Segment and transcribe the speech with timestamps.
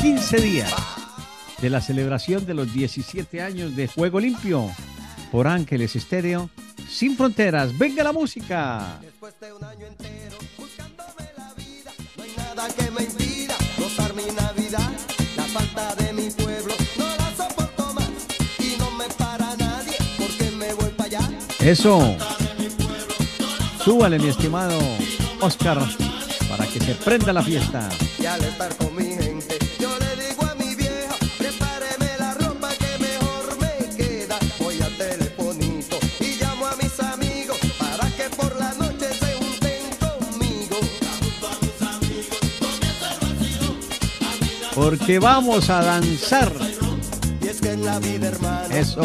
[0.00, 0.72] 15 días
[1.60, 4.70] de la celebración de los 17 años de Juego Limpio
[5.30, 6.48] por Ángeles Estéreo,
[6.88, 7.76] sin fronteras.
[7.76, 8.98] ¡Venga la música!
[9.02, 14.14] Después de un año entero buscándome la vida, no hay nada que me impida gozar
[14.14, 14.90] mi Navidad.
[15.36, 18.08] La falta de mi pueblo no la soporto más
[18.58, 21.30] y no me para nadie porque me voy para allá.
[21.60, 22.16] Eso.
[23.84, 24.78] Súbale, mi estimado
[25.40, 25.78] Oscar,
[26.48, 27.88] para que se prenda la fiesta.
[28.18, 28.79] Y al estar
[44.80, 46.50] Porque vamos a danzar.
[48.70, 49.02] Eso.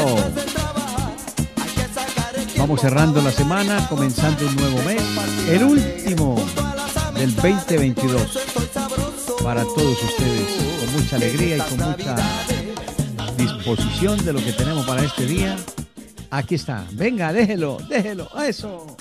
[2.57, 5.03] Vamos cerrando la semana, comenzando un nuevo mes,
[5.49, 6.37] el último
[7.15, 8.39] del 2022.
[9.43, 10.47] Para todos ustedes,
[10.79, 12.15] con mucha alegría y con mucha
[13.37, 15.57] disposición de lo que tenemos para este día.
[16.31, 18.95] Aquí está, venga, déjelo, déjelo, eso.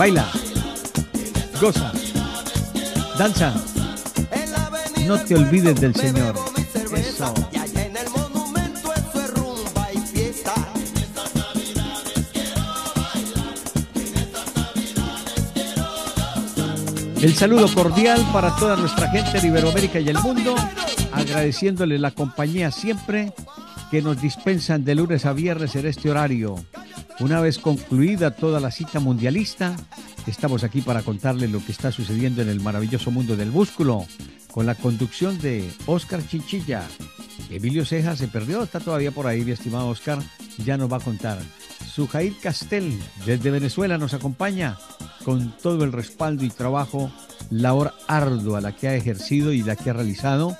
[0.00, 0.26] Baila,
[1.60, 1.92] goza,
[3.18, 3.52] danza.
[5.06, 6.36] No te olvides del Señor.
[6.96, 7.34] Eso.
[17.20, 20.54] El saludo cordial para toda nuestra gente de Iberoamérica y el mundo,
[21.12, 23.34] agradeciéndole la compañía siempre
[23.90, 26.56] que nos dispensan de lunes a viernes en este horario.
[27.20, 29.76] Una vez concluida toda la cita mundialista,
[30.26, 34.06] estamos aquí para contarles lo que está sucediendo en el maravilloso mundo del músculo,
[34.50, 36.82] con la conducción de Oscar Chinchilla.
[37.50, 40.18] Emilio Ceja se perdió, está todavía por ahí, mi estimado Oscar,
[40.64, 41.38] ya nos va a contar.
[41.86, 44.78] Sujair Castel, desde Venezuela, nos acompaña
[45.22, 47.12] con todo el respaldo y trabajo,
[47.50, 50.56] labor ardua la que ha ejercido y la que ha realizado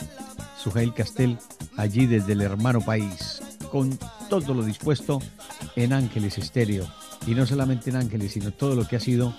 [0.62, 1.38] Sujail Castel
[1.78, 3.40] allí desde el hermano país,
[3.70, 3.98] con
[4.38, 5.20] todo lo dispuesto
[5.74, 6.86] en Ángeles Estéreo.
[7.26, 9.34] Y no solamente en Ángeles, sino todo lo que ha sido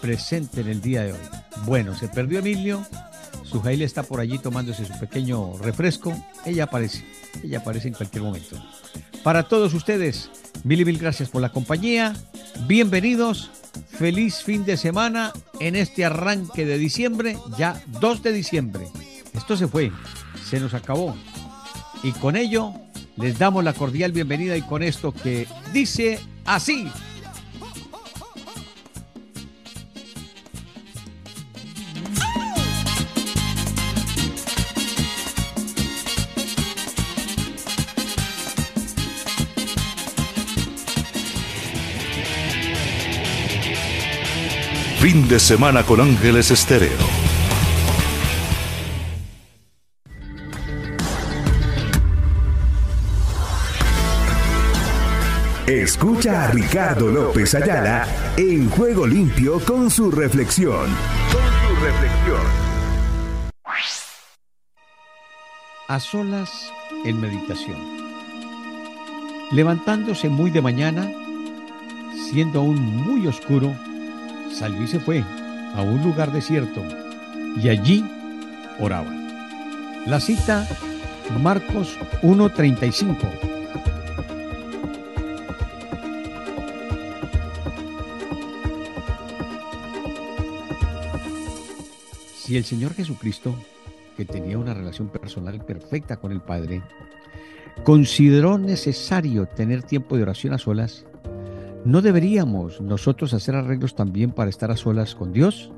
[0.00, 1.18] presente en el día de hoy.
[1.64, 2.84] Bueno, se perdió Emilio,
[3.44, 6.14] Sujail está por allí tomándose su pequeño refresco.
[6.44, 7.04] Ella aparece,
[7.44, 8.56] ella aparece en cualquier momento.
[9.22, 10.30] Para todos ustedes,
[10.64, 12.14] mil y mil gracias por la compañía.
[12.66, 13.50] Bienvenidos.
[13.88, 18.88] Feliz fin de semana en este arranque de diciembre, ya 2 de diciembre.
[19.32, 19.92] Esto se fue,
[20.44, 21.16] se nos acabó.
[22.02, 22.74] Y con ello
[23.16, 26.88] les damos la cordial bienvenida y con esto que dice así.
[45.00, 47.31] Fin de semana con Ángeles Estéreo
[55.80, 58.06] Escucha a Ricardo López Ayala
[58.36, 60.84] en Juego Limpio con su reflexión.
[61.32, 62.40] Con su reflexión.
[65.88, 66.70] A solas
[67.06, 67.78] en meditación.
[69.52, 71.10] Levantándose muy de mañana,
[72.30, 73.74] siendo aún muy oscuro,
[74.52, 75.24] salió y se fue
[75.74, 76.82] a un lugar desierto
[77.56, 78.04] y allí
[78.78, 79.10] oraba.
[80.04, 80.68] La cita
[81.40, 83.51] Marcos 1.35
[92.52, 93.54] Si el Señor Jesucristo,
[94.14, 96.82] que tenía una relación personal perfecta con el Padre,
[97.82, 101.06] consideró necesario tener tiempo de oración a solas,
[101.86, 105.72] ¿no deberíamos nosotros hacer arreglos también para estar a solas con Dios?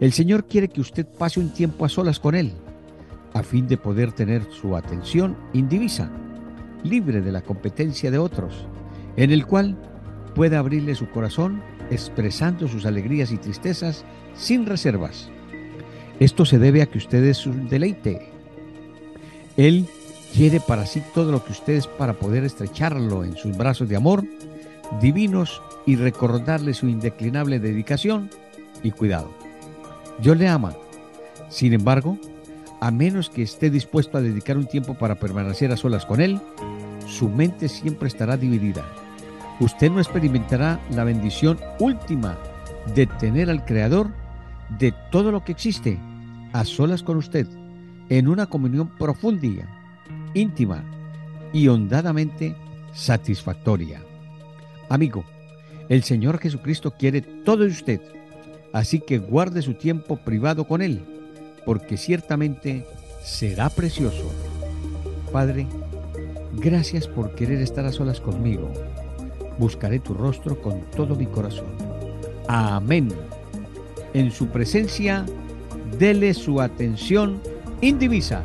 [0.00, 2.54] El Señor quiere que usted pase un tiempo a solas con Él,
[3.34, 6.10] a fin de poder tener su atención indivisa,
[6.82, 8.66] libre de la competencia de otros,
[9.18, 9.76] en el cual
[10.34, 11.60] pueda abrirle su corazón
[11.90, 15.30] expresando sus alegrías y tristezas sin reservas.
[16.20, 18.28] Esto se debe a que usted es un deleite.
[19.56, 19.86] Él
[20.34, 24.24] quiere para sí todo lo que ustedes para poder estrecharlo en sus brazos de amor
[25.00, 28.30] divinos y recordarle su indeclinable dedicación
[28.82, 29.30] y cuidado.
[30.20, 30.74] Dios le ama.
[31.50, 32.18] Sin embargo,
[32.80, 36.40] a menos que esté dispuesto a dedicar un tiempo para permanecer a solas con Él,
[37.06, 38.84] su mente siempre estará dividida.
[39.60, 42.36] Usted no experimentará la bendición última
[42.94, 44.08] de tener al Creador
[44.78, 45.98] de todo lo que existe
[46.52, 47.46] a solas con usted,
[48.08, 49.68] en una comunión profunda,
[50.34, 50.84] íntima
[51.52, 52.56] y hondadamente
[52.92, 54.02] satisfactoria.
[54.88, 55.24] Amigo,
[55.88, 58.00] el Señor Jesucristo quiere todo de usted,
[58.72, 61.02] así que guarde su tiempo privado con Él,
[61.64, 62.86] porque ciertamente
[63.22, 64.30] será precioso.
[65.32, 65.66] Padre,
[66.54, 68.70] gracias por querer estar a solas conmigo.
[69.58, 71.66] Buscaré tu rostro con todo mi corazón.
[72.46, 73.08] Amén.
[74.14, 75.26] En su presencia,
[75.98, 77.40] dele su atención
[77.80, 78.42] indivisa.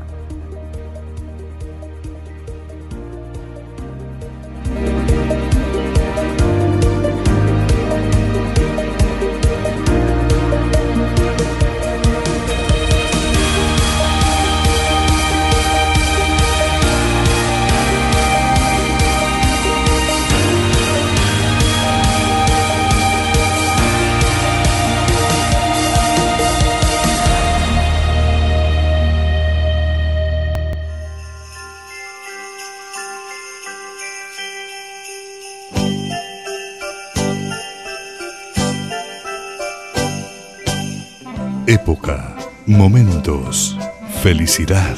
[42.83, 43.77] Momentos,
[44.21, 44.97] felicidad,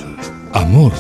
[0.54, 0.92] amor,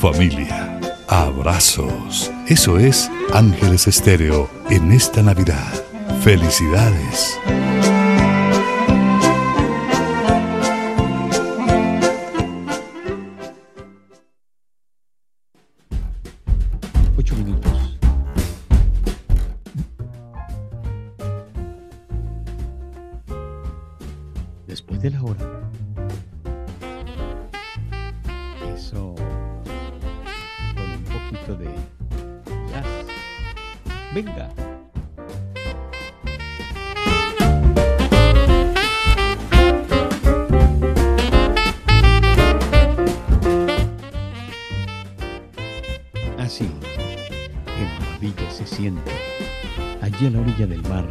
[0.00, 2.28] familia, abrazos.
[2.48, 5.72] Eso es Ángeles Estéreo en esta Navidad.
[6.24, 7.38] Felicidades.
[34.14, 34.48] Venga.
[46.38, 46.70] Así.
[47.64, 49.10] Qué maravilla se siente.
[50.00, 51.04] Allí a la orilla del mar.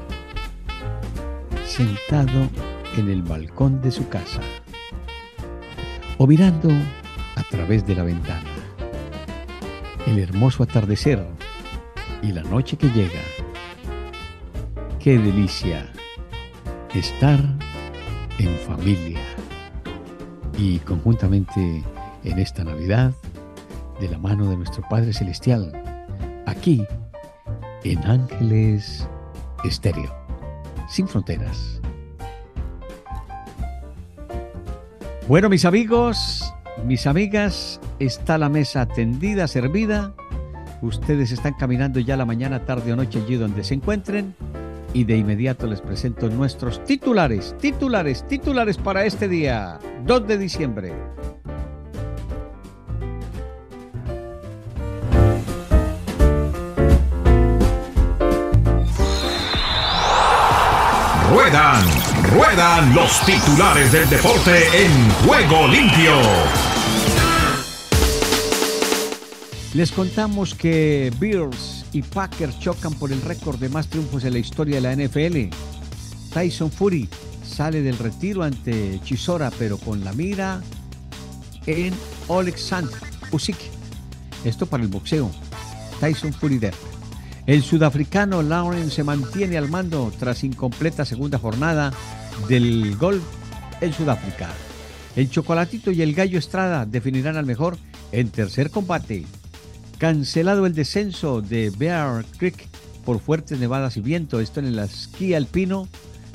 [1.65, 2.49] Sentado
[2.95, 4.39] en el balcón de su casa
[6.17, 6.69] o mirando
[7.35, 8.49] a través de la ventana
[10.05, 11.25] el hermoso atardecer
[12.23, 13.19] y la noche que llega.
[14.99, 15.85] Qué delicia
[16.95, 17.39] estar
[18.39, 19.19] en familia
[20.57, 21.83] y conjuntamente
[22.23, 23.13] en esta Navidad
[23.99, 25.71] de la mano de nuestro Padre Celestial,
[26.45, 26.85] aquí
[27.83, 29.07] en Ángeles
[29.65, 30.15] Estéreo,
[30.87, 31.81] sin fronteras.
[35.27, 36.53] Bueno, mis amigos,
[36.85, 40.13] mis amigas, está la mesa tendida, servida.
[40.83, 44.35] Ustedes están caminando ya la mañana, tarde o noche allí donde se encuentren.
[44.93, 50.93] Y de inmediato les presento nuestros titulares, titulares, titulares para este día, 2 de diciembre.
[61.31, 61.85] Ruedan,
[62.35, 66.72] ruedan los titulares del deporte en juego limpio.
[69.73, 74.39] Les contamos que Bills y Packers chocan por el récord de más triunfos en la
[74.39, 75.51] historia de la NFL.
[76.31, 77.09] Tyson Fury
[77.43, 80.61] sale del retiro ante Chisora, pero con la mira
[81.65, 81.91] en
[82.29, 82.93] Alexander
[83.31, 83.57] Usyk.
[84.45, 85.31] Esto para el boxeo.
[85.99, 86.75] Tyson Fury der.
[87.47, 91.91] El sudafricano Lauren se mantiene al mando tras incompleta segunda jornada
[92.47, 93.23] del golf
[93.81, 94.51] en Sudáfrica.
[95.15, 97.77] El Chocolatito y el Gallo Estrada definirán al mejor
[98.11, 99.25] en tercer combate.
[100.03, 102.67] Cancelado el descenso de Bear Creek
[103.05, 104.41] por fuertes nevadas y viento.
[104.41, 105.87] Esto en el esquí alpino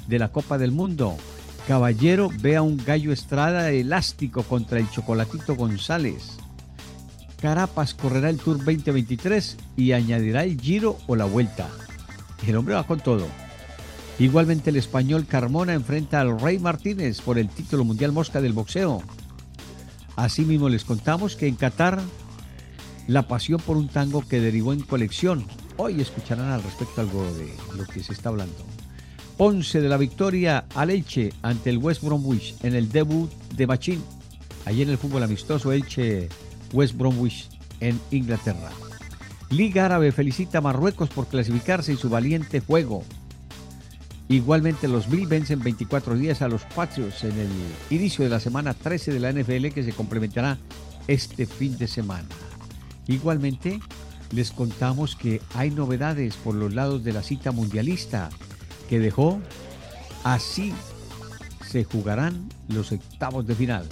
[0.07, 1.19] de la Copa del Mundo.
[1.67, 6.39] Caballero ve a un Gallo Estrada elástico contra el Chocolatito González.
[7.43, 11.69] Carapas correrá el Tour 2023 y añadirá el Giro o la Vuelta.
[12.47, 13.27] El hombre va con todo.
[14.19, 19.03] Igualmente el español Carmona enfrenta al Rey Martínez por el título mundial mosca del boxeo.
[20.17, 22.01] Asimismo les contamos que en Qatar
[23.09, 25.45] la pasión por un tango que derivó en colección.
[25.79, 28.55] Hoy escucharán al respecto algo de lo que se está hablando.
[29.37, 34.05] Ponce de la victoria al Elche ante el West Bromwich en el debut de Machín.
[34.67, 36.29] Allí en el fútbol amistoso Elche
[36.73, 37.49] West Bromwich
[37.81, 38.71] en Inglaterra.
[39.51, 43.05] Liga Árabe felicita a Marruecos por clasificarse en su valiente juego.
[44.29, 47.49] Igualmente los Bills vencen 24 días a los Patriots en el
[47.89, 50.59] inicio de la semana 13 de la NFL que se complementará
[51.07, 52.27] este fin de semana.
[53.09, 53.81] Igualmente
[54.31, 58.29] les contamos que hay novedades por los lados de la cita mundialista
[58.89, 59.41] que dejó
[60.25, 60.73] así
[61.67, 63.87] se jugarán los octavos de final.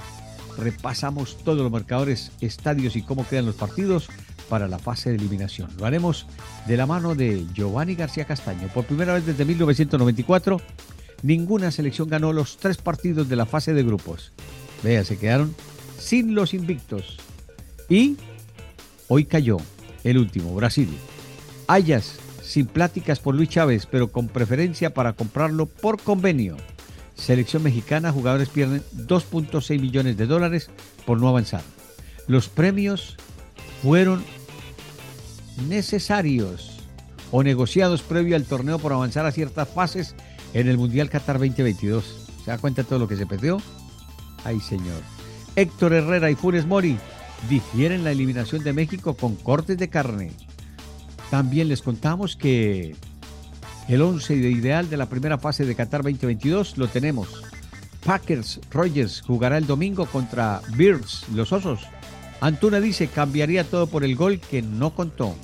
[0.59, 4.09] Repasamos todos los marcadores, estadios y cómo quedan los partidos
[4.49, 5.71] para la fase de eliminación.
[5.79, 6.27] Lo haremos
[6.67, 8.69] de la mano de Giovanni García Castaño.
[8.69, 10.61] Por primera vez desde 1994,
[11.23, 14.33] ninguna selección ganó los tres partidos de la fase de grupos.
[14.83, 15.55] Vea, se quedaron
[15.99, 17.19] sin los invictos.
[17.89, 18.17] Y
[19.09, 19.59] hoy cayó
[20.05, 20.89] el último, Brasil.
[21.67, 26.57] Ayas, sin pláticas por Luis Chávez, pero con preferencia para comprarlo por convenio.
[27.15, 30.71] Selección mexicana, jugadores pierden 2.6 millones de dólares
[31.05, 31.63] por no avanzar.
[32.29, 33.17] Los premios
[33.83, 34.23] fueron
[35.69, 36.79] necesarios
[37.31, 40.15] o negociados previo al torneo por avanzar a ciertas fases
[40.55, 42.29] en el Mundial Qatar 2022.
[42.45, 43.61] ¿Se da cuenta de todo lo que se perdió?
[44.45, 45.03] Ay, señor.
[45.57, 46.99] Héctor Herrera y Funes Mori
[47.49, 50.33] difieren la eliminación de México con cortes de carne.
[51.31, 52.97] También les contamos que
[53.89, 57.43] el 11 ideal de la primera fase de Qatar 2022 lo tenemos.
[58.05, 61.81] Packers Rogers jugará el domingo contra Bears, los Osos.
[62.41, 65.35] Antuna dice cambiaría todo por el gol que no contó.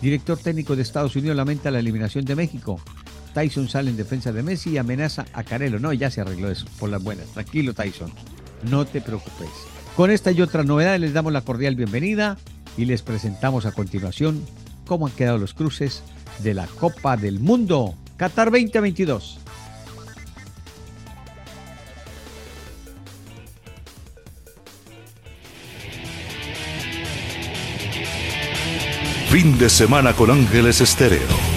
[0.00, 2.80] Director técnico de Estados Unidos lamenta la eliminación de México.
[3.34, 5.78] Tyson sale en defensa de Messi y amenaza a Carelo.
[5.78, 7.26] No, ya se arregló eso, por las buenas.
[7.28, 8.12] Tranquilo, Tyson.
[8.68, 9.48] No te preocupes.
[9.96, 12.38] Con esta y otras novedades les damos la cordial bienvenida
[12.76, 14.44] y les presentamos a continuación
[14.86, 16.02] cómo han quedado los cruces
[16.38, 19.38] de la Copa del Mundo Qatar 2022.
[29.30, 31.49] Fin de semana con Ángeles Estéreo.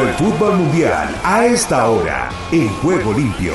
[0.00, 3.52] El fútbol mundial a esta hora en Juego Limpio.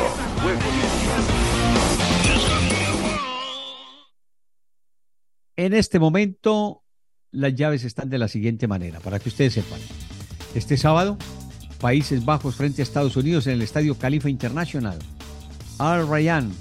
[5.55, 6.83] En este momento,
[7.31, 9.79] las llaves están de la siguiente manera, para que ustedes sepan.
[10.53, 11.17] Este sábado,
[11.81, 14.99] Países Bajos frente a Estados Unidos en el Estadio Califa International.
[15.79, 16.53] Al Rayyan.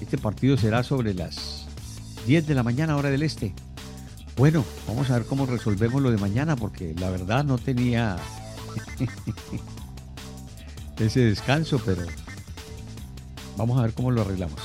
[0.00, 1.66] Este partido será sobre las
[2.26, 3.52] 10 de la mañana, hora del este.
[4.36, 8.16] Bueno, vamos a ver cómo resolvemos lo de mañana, porque la verdad no tenía
[10.98, 12.02] ese descanso, pero
[13.56, 14.60] vamos a ver cómo lo arreglamos.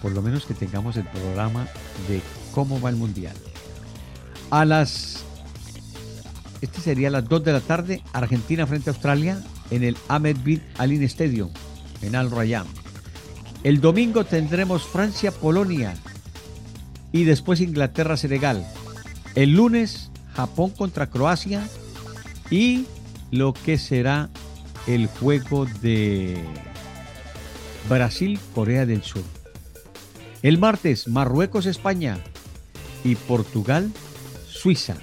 [0.00, 1.68] Por lo menos que tengamos el programa
[2.08, 2.20] de
[2.52, 3.34] cómo va el mundial.
[4.50, 5.22] A las
[6.62, 10.36] este sería a las 2 de la tarde, Argentina frente a Australia en el Ahmed
[10.44, 11.50] Bin Alin Stadium,
[12.02, 12.66] en Al Rayyan.
[13.64, 15.94] El domingo tendremos Francia-Polonia
[17.10, 18.64] y después Inglaterra-Senegal.
[19.34, 21.68] El lunes, Japón contra Croacia
[22.48, 22.86] y
[23.32, 24.30] lo que será
[24.86, 26.36] el juego de
[27.88, 29.24] Brasil-Corea del Sur.
[30.42, 32.18] El martes, Marruecos-España
[33.02, 34.96] y Portugal-Suiza.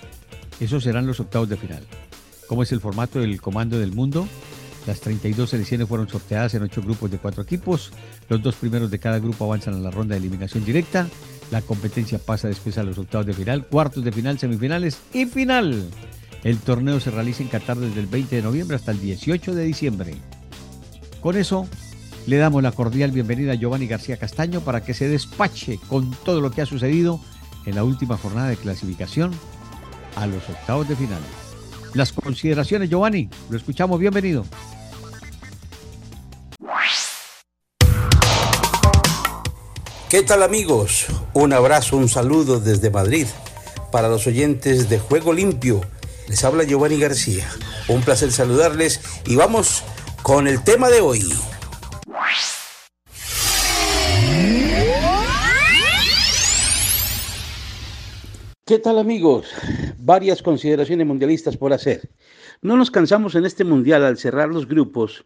[0.60, 1.84] Esos serán los octavos de final.
[2.48, 4.28] ¿Cómo es el formato del Comando del Mundo?
[4.86, 7.92] Las 32 selecciones fueron sorteadas en ocho grupos de cuatro equipos.
[8.28, 11.08] Los dos primeros de cada grupo avanzan a la ronda de eliminación directa.
[11.52, 15.90] La competencia pasa después a los octavos de final, cuartos de final, semifinales y final.
[16.44, 19.64] El torneo se realiza en Qatar desde el 20 de noviembre hasta el 18 de
[19.64, 20.16] diciembre.
[21.20, 21.68] Con eso,
[22.28, 26.40] le damos la cordial bienvenida a Giovanni García Castaño para que se despache con todo
[26.40, 27.20] lo que ha sucedido
[27.66, 29.32] en la última jornada de clasificación
[30.16, 31.20] a los octavos de final.
[31.94, 34.46] Las consideraciones, Giovanni, lo escuchamos, bienvenido.
[40.10, 41.06] ¿Qué tal amigos?
[41.34, 43.28] Un abrazo, un saludo desde Madrid.
[43.92, 45.82] Para los oyentes de Juego Limpio,
[46.30, 47.50] les habla Giovanni García.
[47.88, 49.84] Un placer saludarles y vamos
[50.22, 51.22] con el tema de hoy.
[58.66, 59.48] ¿Qué tal amigos?
[59.98, 62.12] Varias consideraciones mundialistas por hacer.
[62.62, 65.26] No nos cansamos en este mundial al cerrar los grupos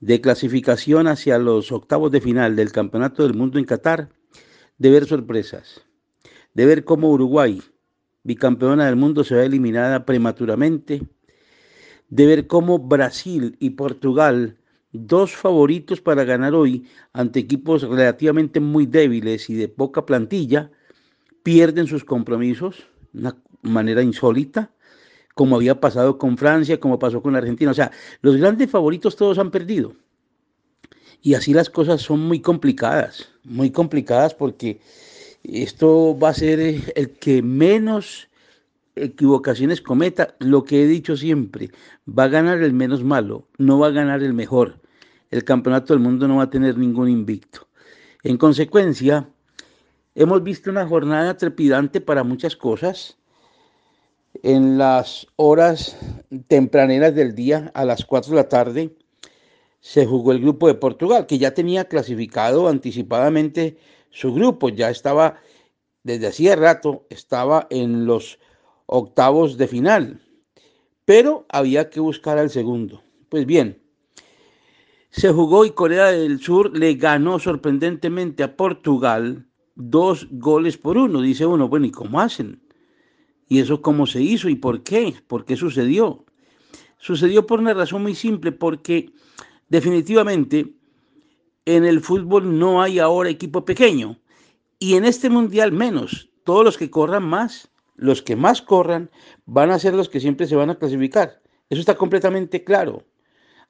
[0.00, 4.08] de clasificación hacia los octavos de final del Campeonato del Mundo en Qatar
[4.78, 5.82] de ver sorpresas,
[6.54, 7.62] de ver cómo Uruguay,
[8.28, 11.02] bicampeona del mundo, se va eliminada prematuramente,
[12.10, 14.58] de ver cómo Brasil y Portugal,
[14.92, 20.70] dos favoritos para ganar hoy ante equipos relativamente muy débiles y de poca plantilla,
[21.42, 24.70] pierden sus compromisos de una manera insólita,
[25.34, 27.70] como había pasado con Francia, como pasó con Argentina.
[27.70, 29.94] O sea, los grandes favoritos todos han perdido.
[31.22, 34.80] Y así las cosas son muy complicadas, muy complicadas porque
[35.44, 38.28] esto va a ser el que menos
[39.02, 40.34] equivocaciones cometa.
[40.38, 41.70] Lo que he dicho siempre,
[42.06, 44.80] va a ganar el menos malo, no va a ganar el mejor.
[45.30, 47.68] El campeonato del mundo no va a tener ningún invicto.
[48.22, 49.28] En consecuencia,
[50.14, 53.16] hemos visto una jornada trepidante para muchas cosas.
[54.42, 55.96] En las horas
[56.48, 58.96] tempraneras del día, a las 4 de la tarde,
[59.80, 63.78] se jugó el grupo de Portugal, que ya tenía clasificado anticipadamente
[64.10, 65.40] su grupo, ya estaba,
[66.02, 68.38] desde hacía rato, estaba en los
[68.86, 70.20] octavos de final,
[71.04, 73.02] pero había que buscar al segundo.
[73.28, 73.82] Pues bien,
[75.10, 81.22] se jugó y Corea del Sur le ganó sorprendentemente a Portugal dos goles por uno.
[81.22, 82.60] Dice uno, bueno, ¿y cómo hacen?
[83.48, 84.48] ¿Y eso cómo se hizo?
[84.48, 85.14] ¿Y por qué?
[85.26, 86.24] ¿Por qué sucedió?
[86.98, 89.12] Sucedió por una razón muy simple, porque
[89.68, 90.74] definitivamente
[91.76, 94.18] en el fútbol no hay ahora equipo pequeño
[94.78, 96.30] y en este mundial menos.
[96.44, 99.10] Todos los que corran más, los que más corran,
[99.44, 101.42] van a ser los que siempre se van a clasificar.
[101.68, 103.04] Eso está completamente claro.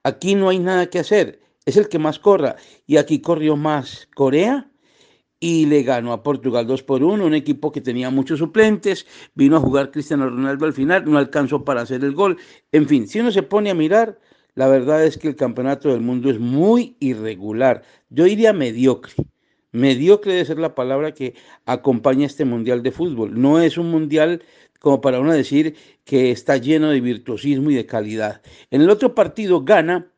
[0.05, 1.41] Aquí no hay nada que hacer.
[1.67, 2.55] Es el que más corra.
[2.87, 4.71] Y aquí corrió más Corea
[5.41, 9.57] y le ganó a Portugal 2 por 1, un equipo que tenía muchos suplentes, vino
[9.57, 12.39] a jugar Cristiano Ronaldo al final, no alcanzó para hacer el gol.
[12.71, 14.19] En fin, si uno se pone a mirar,
[14.59, 17.85] la verdad es que el campeonato del mundo es muy irregular.
[18.11, 19.13] Yo diría mediocre.
[19.71, 21.35] Mediocre debe ser la palabra que
[21.65, 23.41] acompaña este mundial de fútbol.
[23.41, 24.43] No es un mundial
[24.81, 28.43] como para uno decir que está lleno de virtuosismo y de calidad.
[28.73, 30.11] En el otro partido, Ghana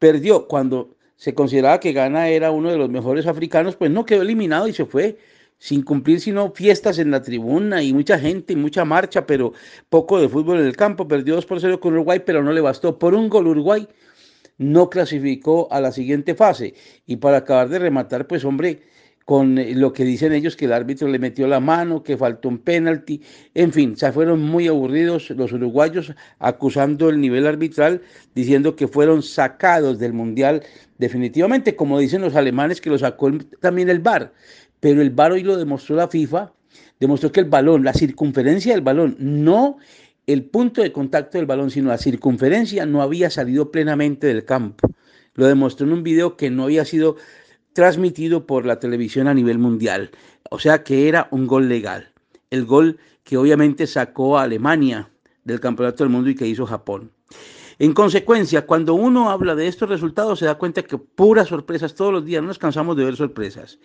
[0.00, 4.22] perdió cuando se consideraba que Ghana era uno de los mejores africanos, pues no quedó
[4.22, 5.18] eliminado y se fue
[5.58, 9.52] sin cumplir sino fiestas en la tribuna y mucha gente y mucha marcha, pero
[9.88, 11.08] poco de fútbol en el campo.
[11.08, 12.98] Perdió 2 por 0 con Uruguay, pero no le bastó.
[12.98, 13.88] Por un gol Uruguay
[14.58, 16.74] no clasificó a la siguiente fase.
[17.06, 18.82] Y para acabar de rematar, pues hombre,
[19.24, 22.58] con lo que dicen ellos que el árbitro le metió la mano, que faltó un
[22.58, 23.22] penalti,
[23.54, 28.02] en fin, se fueron muy aburridos los uruguayos acusando el nivel arbitral,
[28.34, 30.62] diciendo que fueron sacados del mundial
[30.98, 34.32] definitivamente, como dicen los alemanes que lo sacó también el VAR
[34.84, 36.52] pero el VAR hoy lo demostró la FIFA,
[37.00, 39.78] demostró que el balón, la circunferencia del balón, no
[40.26, 44.86] el punto de contacto del balón, sino la circunferencia no había salido plenamente del campo.
[45.36, 47.16] Lo demostró en un video que no había sido
[47.72, 50.10] transmitido por la televisión a nivel mundial.
[50.50, 52.12] O sea que era un gol legal.
[52.50, 55.08] El gol que obviamente sacó a Alemania
[55.44, 57.10] del Campeonato del Mundo y que hizo Japón.
[57.78, 62.12] En consecuencia, cuando uno habla de estos resultados, se da cuenta que puras sorpresas todos
[62.12, 63.78] los días, no nos cansamos de ver sorpresas.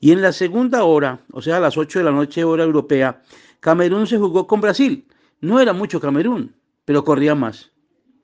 [0.00, 3.22] Y en la segunda hora, o sea, a las 8 de la noche, hora europea,
[3.60, 5.06] Camerún se jugó con Brasil.
[5.40, 7.72] No era mucho Camerún, pero corría más.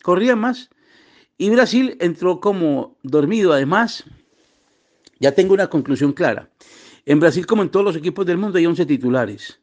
[0.02, 0.70] Corría más.
[1.36, 3.52] Y Brasil entró como dormido.
[3.52, 4.04] Además,
[5.18, 6.48] ya tengo una conclusión clara.
[7.04, 9.61] En Brasil, como en todos los equipos del mundo, hay 11 titulares.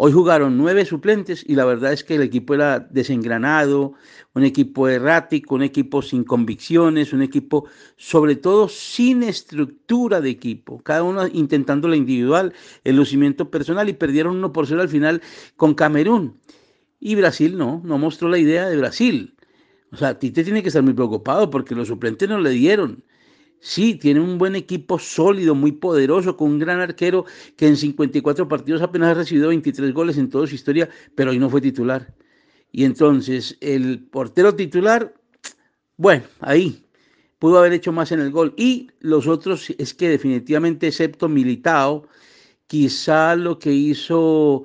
[0.00, 3.94] Hoy jugaron nueve suplentes y la verdad es que el equipo era desengranado,
[4.32, 10.80] un equipo errático, un equipo sin convicciones, un equipo sobre todo sin estructura de equipo,
[10.84, 12.52] cada uno intentando la individual,
[12.84, 15.20] el lucimiento personal y perdieron uno por cero al final
[15.56, 16.38] con Camerún.
[17.00, 19.34] Y Brasil no, no mostró la idea de Brasil.
[19.90, 23.02] O sea, Tite tiene que estar muy preocupado porque los suplentes no le dieron.
[23.60, 27.24] Sí, tiene un buen equipo sólido, muy poderoso, con un gran arquero
[27.56, 31.38] que en 54 partidos apenas ha recibido 23 goles en toda su historia, pero hoy
[31.38, 32.14] no fue titular.
[32.70, 35.14] Y entonces el portero titular,
[35.96, 36.84] bueno, ahí
[37.38, 38.54] pudo haber hecho más en el gol.
[38.56, 42.06] Y los otros es que definitivamente, excepto Militao,
[42.66, 44.64] quizá lo que hizo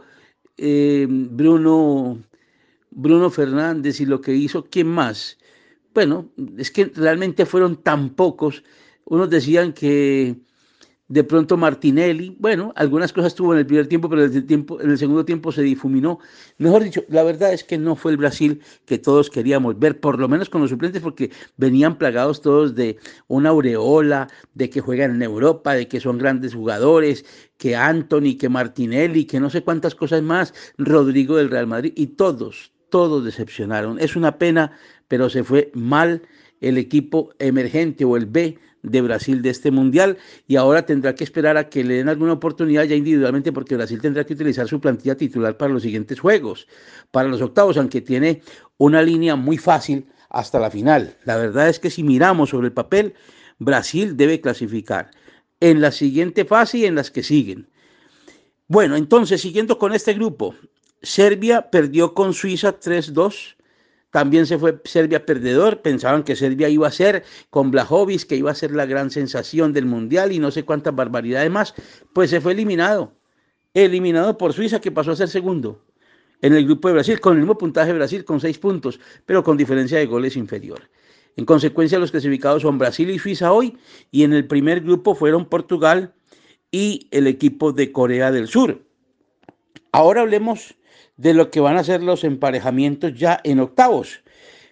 [0.57, 2.21] eh, Bruno,
[2.91, 5.37] Bruno Fernández y lo que hizo, ¿quién más?
[5.93, 8.63] Bueno, es que realmente fueron tan pocos
[9.05, 10.37] unos decían que
[11.13, 14.89] de pronto Martinelli, bueno, algunas cosas tuvo en el primer tiempo, pero en el, en
[14.89, 16.19] el segundo tiempo se difuminó.
[16.57, 20.17] Mejor dicho, la verdad es que no fue el Brasil que todos queríamos ver, por
[20.17, 25.13] lo menos con los suplentes, porque venían plagados todos de una aureola, de que juegan
[25.13, 27.25] en Europa, de que son grandes jugadores,
[27.57, 32.07] que Anthony, que Martinelli, que no sé cuántas cosas más, Rodrigo del Real Madrid, y
[32.07, 33.99] todos, todos decepcionaron.
[33.99, 34.71] Es una pena,
[35.09, 36.23] pero se fue mal
[36.63, 41.23] el equipo emergente o el B de Brasil de este mundial y ahora tendrá que
[41.23, 44.79] esperar a que le den alguna oportunidad ya individualmente porque Brasil tendrá que utilizar su
[44.79, 46.67] plantilla titular para los siguientes juegos,
[47.11, 48.41] para los octavos, aunque tiene
[48.77, 51.17] una línea muy fácil hasta la final.
[51.25, 53.13] La verdad es que si miramos sobre el papel,
[53.59, 55.11] Brasil debe clasificar
[55.59, 57.69] en la siguiente fase y en las que siguen.
[58.67, 60.55] Bueno, entonces, siguiendo con este grupo,
[61.01, 63.55] Serbia perdió con Suiza 3-2.
[64.13, 65.81] También se fue Serbia perdedor.
[65.81, 69.73] Pensaban que Serbia iba a ser con Blajovic, que iba a ser la gran sensación
[69.73, 71.73] del mundial y no sé cuántas barbaridades más.
[72.13, 73.11] Pues se fue eliminado.
[73.73, 75.83] Eliminado por Suiza, que pasó a ser segundo
[76.43, 79.43] en el grupo de Brasil, con el mismo puntaje de Brasil, con seis puntos, pero
[79.43, 80.91] con diferencia de goles inferior.
[81.35, 83.79] En consecuencia, los clasificados son Brasil y Suiza hoy,
[84.11, 86.13] y en el primer grupo fueron Portugal
[86.69, 88.85] y el equipo de Corea del Sur.
[89.91, 90.75] Ahora hablemos
[91.17, 94.23] de lo que van a ser los emparejamientos ya en octavos.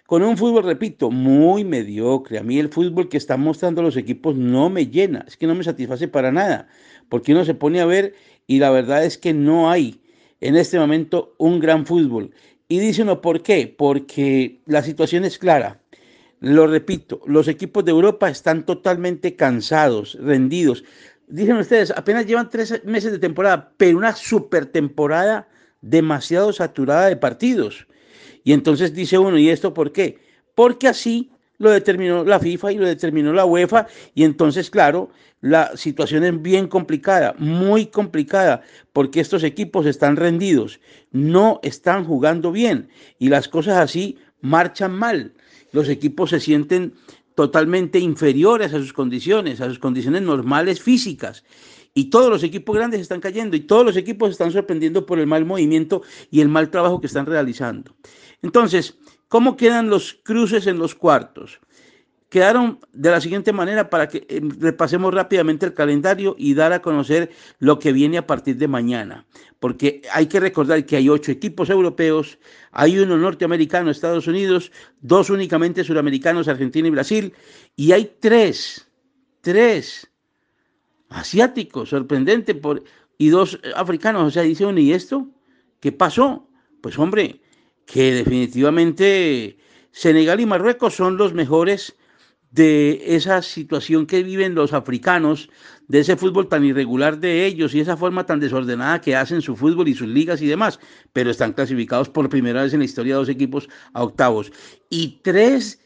[0.06, 2.38] Con un fútbol, repito, muy mediocre.
[2.38, 5.54] A mí el fútbol que están mostrando los equipos no me llena, es que no
[5.54, 6.68] me satisface para nada,
[7.08, 8.14] porque uno se pone a ver
[8.46, 10.02] y la verdad es que no hay
[10.40, 12.32] en este momento un gran fútbol.
[12.68, 13.74] Y dice uno, ¿por qué?
[13.74, 15.80] Porque la situación es clara.
[16.40, 20.82] Lo repito, los equipos de Europa están totalmente cansados, rendidos.
[21.28, 25.48] Dicen ustedes, apenas llevan tres meses de temporada, pero una super temporada
[25.82, 27.86] demasiado saturada de partidos.
[28.44, 30.18] Y entonces dice uno, ¿y esto por qué?
[30.54, 33.86] Porque así lo determinó la FIFA y lo determinó la UEFA.
[34.14, 35.10] Y entonces, claro,
[35.42, 42.50] la situación es bien complicada, muy complicada, porque estos equipos están rendidos, no están jugando
[42.50, 45.34] bien y las cosas así marchan mal
[45.72, 46.94] los equipos se sienten
[47.34, 51.44] totalmente inferiores a sus condiciones, a sus condiciones normales físicas.
[51.94, 55.26] Y todos los equipos grandes están cayendo y todos los equipos están sorprendiendo por el
[55.26, 57.94] mal movimiento y el mal trabajo que están realizando.
[58.40, 61.60] Entonces, ¿cómo quedan los cruces en los cuartos?
[62.32, 66.80] quedaron de la siguiente manera para que eh, repasemos rápidamente el calendario y dar a
[66.80, 69.26] conocer lo que viene a partir de mañana.
[69.60, 72.38] Porque hay que recordar que hay ocho equipos europeos,
[72.70, 77.34] hay uno norteamericano, Estados Unidos, dos únicamente suramericanos, Argentina y Brasil,
[77.76, 78.88] y hay tres,
[79.42, 80.10] tres
[81.14, 82.84] asiáticos, sorprendente, por,
[83.18, 84.24] y dos africanos.
[84.26, 85.28] O sea, dice uno, ¿y esto?
[85.80, 86.48] ¿Qué pasó?
[86.80, 87.40] Pues hombre,
[87.86, 89.58] que definitivamente
[89.90, 91.96] Senegal y Marruecos son los mejores
[92.50, 95.48] de esa situación que viven los africanos,
[95.88, 99.56] de ese fútbol tan irregular de ellos y esa forma tan desordenada que hacen su
[99.56, 100.78] fútbol y sus ligas y demás,
[101.12, 104.52] pero están clasificados por primera vez en la historia dos equipos a octavos.
[104.90, 105.81] Y tres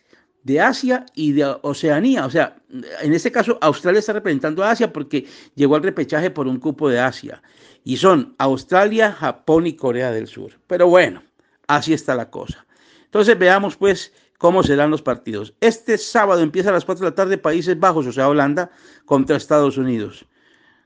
[0.47, 2.57] de Asia y de Oceanía, o sea,
[3.03, 6.89] en este caso Australia está representando a Asia porque llegó al repechaje por un cupo
[6.89, 7.43] de Asia.
[7.83, 10.53] Y son Australia, Japón y Corea del Sur.
[10.69, 11.25] Pero bueno,
[11.67, 12.65] así está la cosa.
[13.07, 15.53] Entonces veamos pues cómo serán los partidos.
[15.61, 18.71] Este sábado empieza a las 4 de la tarde Países Bajos, o sea, Holanda,
[19.05, 20.27] contra Estados Unidos.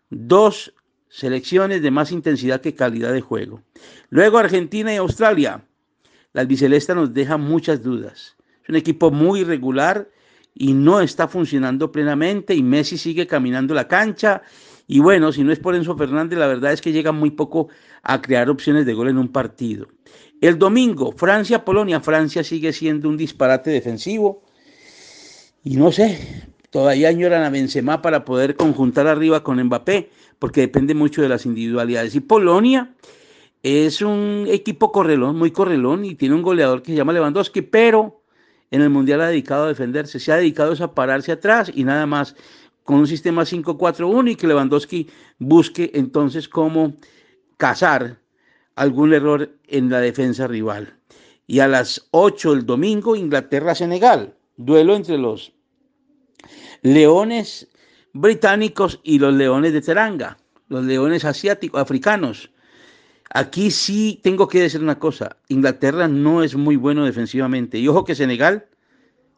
[0.08, 0.72] Dos
[1.10, 3.60] selecciones de más intensidad que calidad de juego.
[4.08, 5.66] Luego Argentina y Australia.
[6.32, 8.36] La albicelesta nos deja muchas dudas.
[8.62, 10.08] Es un equipo muy irregular
[10.54, 14.42] y no está funcionando plenamente y Messi sigue caminando la cancha.
[14.86, 17.68] Y bueno, si no es por Enzo Fernández, la verdad es que llega muy poco
[18.02, 19.86] a crear opciones de gol en un partido.
[20.40, 22.00] El domingo, Francia-Polonia.
[22.00, 24.42] Francia sigue siendo un disparate defensivo.
[25.62, 30.94] Y no sé, todavía añoran a Benzema para poder conjuntar arriba con Mbappé, porque depende
[30.94, 32.14] mucho de las individualidades.
[32.14, 32.94] Y Polonia
[33.62, 38.19] es un equipo correlón, muy correlón, y tiene un goleador que se llama Lewandowski, pero
[38.70, 42.06] en el Mundial ha dedicado a defenderse, se ha dedicado a pararse atrás y nada
[42.06, 42.36] más
[42.84, 46.96] con un sistema 5-4-1 y que Lewandowski busque entonces cómo
[47.56, 48.18] cazar
[48.76, 50.94] algún error en la defensa rival.
[51.46, 55.52] Y a las 8 el domingo, Inglaterra-Senegal, duelo entre los
[56.82, 57.68] leones
[58.12, 62.50] británicos y los leones de Teranga, los leones asiáticos, africanos.
[63.32, 67.78] Aquí sí tengo que decir una cosa, Inglaterra no es muy bueno defensivamente.
[67.78, 68.66] Y ojo que Senegal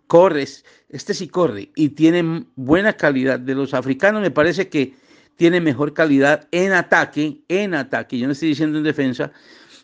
[0.06, 0.46] corre,
[0.88, 3.38] este sí corre y tiene buena calidad.
[3.38, 4.94] De los africanos me parece que
[5.36, 9.32] tiene mejor calidad en ataque, en ataque, yo no estoy diciendo en defensa,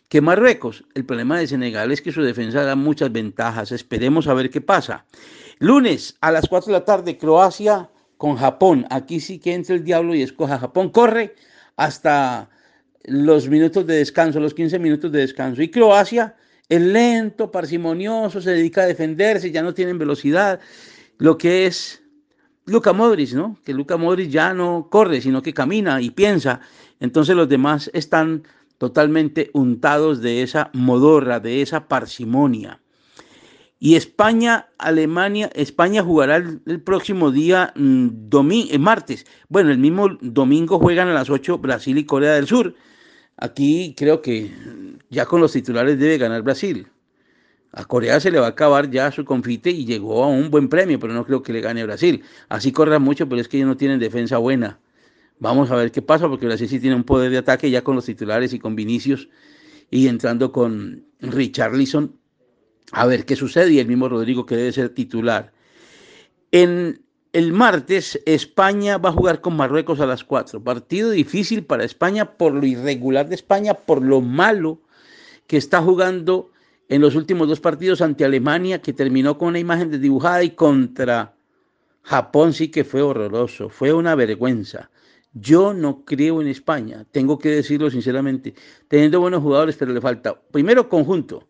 [0.09, 0.83] que Marruecos.
[0.95, 3.71] El problema de Senegal es que su defensa da muchas ventajas.
[3.71, 5.05] Esperemos a ver qué pasa.
[5.59, 8.87] Lunes a las 4 de la tarde, Croacia con Japón.
[8.89, 10.89] Aquí sí que entra el diablo y escoja Japón.
[10.89, 11.35] Corre
[11.77, 12.49] hasta
[13.09, 15.61] los minutos de descanso, los 15 minutos de descanso.
[15.61, 16.35] Y Croacia
[16.67, 20.59] es lento, parsimonioso, se dedica a defenderse, ya no tienen velocidad.
[21.17, 22.01] Lo que es
[22.65, 23.59] Luca Modric, ¿no?
[23.65, 26.61] Que Luca Modric ya no corre, sino que camina y piensa.
[26.99, 28.43] Entonces los demás están
[28.77, 32.79] totalmente untados de esa modorra, de esa parsimonia.
[33.79, 38.09] Y España, Alemania, España jugará el, próximo día, mm,
[38.51, 39.25] eh, martes.
[39.47, 42.75] Bueno, el mismo domingo juegan a las 8 Brasil y Corea del Sur.
[43.41, 44.51] Aquí creo que
[45.09, 46.87] ya con los titulares debe ganar Brasil.
[47.71, 50.67] A Corea se le va a acabar ya su confite y llegó a un buen
[50.67, 52.23] premio, pero no creo que le gane Brasil.
[52.49, 54.79] Así corra mucho, pero es que ellos no tienen defensa buena.
[55.39, 57.95] Vamos a ver qué pasa, porque Brasil sí tiene un poder de ataque ya con
[57.95, 59.29] los titulares y con Vinicius.
[59.91, 62.15] y entrando con Richarlison
[62.91, 65.51] a ver qué sucede y el mismo Rodrigo que debe ser titular.
[66.51, 70.63] En el martes España va a jugar con Marruecos a las 4.
[70.63, 74.81] Partido difícil para España por lo irregular de España, por lo malo
[75.45, 76.51] que está jugando
[76.87, 81.35] en los últimos dos partidos ante Alemania, que terminó con una imagen desdibujada y contra
[82.01, 84.89] Japón sí que fue horroroso, fue una vergüenza.
[85.33, 88.55] Yo no creo en España, tengo que decirlo sinceramente,
[88.87, 91.48] teniendo buenos jugadores, pero le falta, primero, conjunto.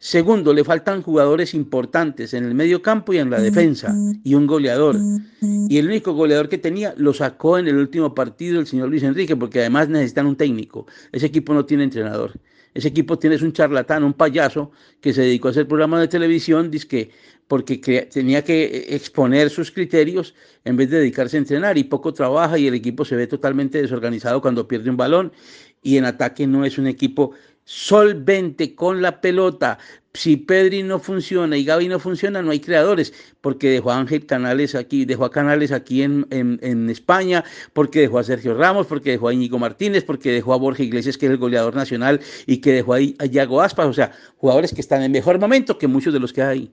[0.00, 4.46] Segundo, le faltan jugadores importantes en el medio campo y en la defensa, y un
[4.46, 4.96] goleador.
[5.40, 9.02] Y el único goleador que tenía lo sacó en el último partido el señor Luis
[9.02, 10.86] Enrique, porque además necesitan un técnico.
[11.10, 12.32] Ese equipo no tiene entrenador.
[12.74, 16.70] Ese equipo tiene un charlatán, un payaso que se dedicó a hacer programas de televisión,
[16.70, 17.10] que
[17.48, 20.34] porque tenía que exponer sus criterios
[20.64, 23.80] en vez de dedicarse a entrenar y poco trabaja y el equipo se ve totalmente
[23.80, 25.32] desorganizado cuando pierde un balón
[25.82, 27.32] y en ataque no es un equipo
[27.68, 29.78] solvente con la pelota.
[30.14, 34.24] Si Pedri no funciona y Gaby no funciona, no hay creadores, porque dejó a Ángel
[34.24, 39.10] Canales aquí, dejó a Canales aquí en, en, España, porque dejó a Sergio Ramos, porque
[39.10, 42.56] dejó a Íñigo Martínez, porque dejó a Borja Iglesias, que es el goleador nacional, y
[42.62, 45.88] que dejó ahí a Yago Aspas, o sea, jugadores que están en mejor momento que
[45.88, 46.72] muchos de los que hay.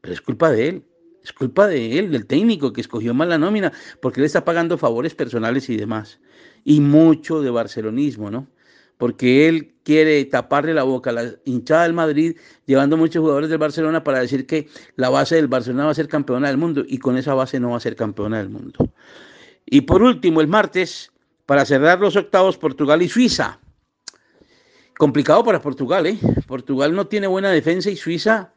[0.00, 0.84] Pero es culpa de él,
[1.24, 4.78] es culpa de él, del técnico que escogió mal la nómina, porque él está pagando
[4.78, 6.20] favores personales y demás.
[6.62, 8.46] Y mucho de barcelonismo, ¿no?
[8.98, 13.58] porque él quiere taparle la boca a la hinchada del Madrid, llevando muchos jugadores del
[13.58, 16.98] Barcelona para decir que la base del Barcelona va a ser campeona del mundo y
[16.98, 18.90] con esa base no va a ser campeona del mundo.
[19.64, 21.12] Y por último, el martes,
[21.46, 23.60] para cerrar los octavos, Portugal y Suiza.
[24.98, 26.18] Complicado para Portugal, ¿eh?
[26.48, 28.54] Portugal no tiene buena defensa y Suiza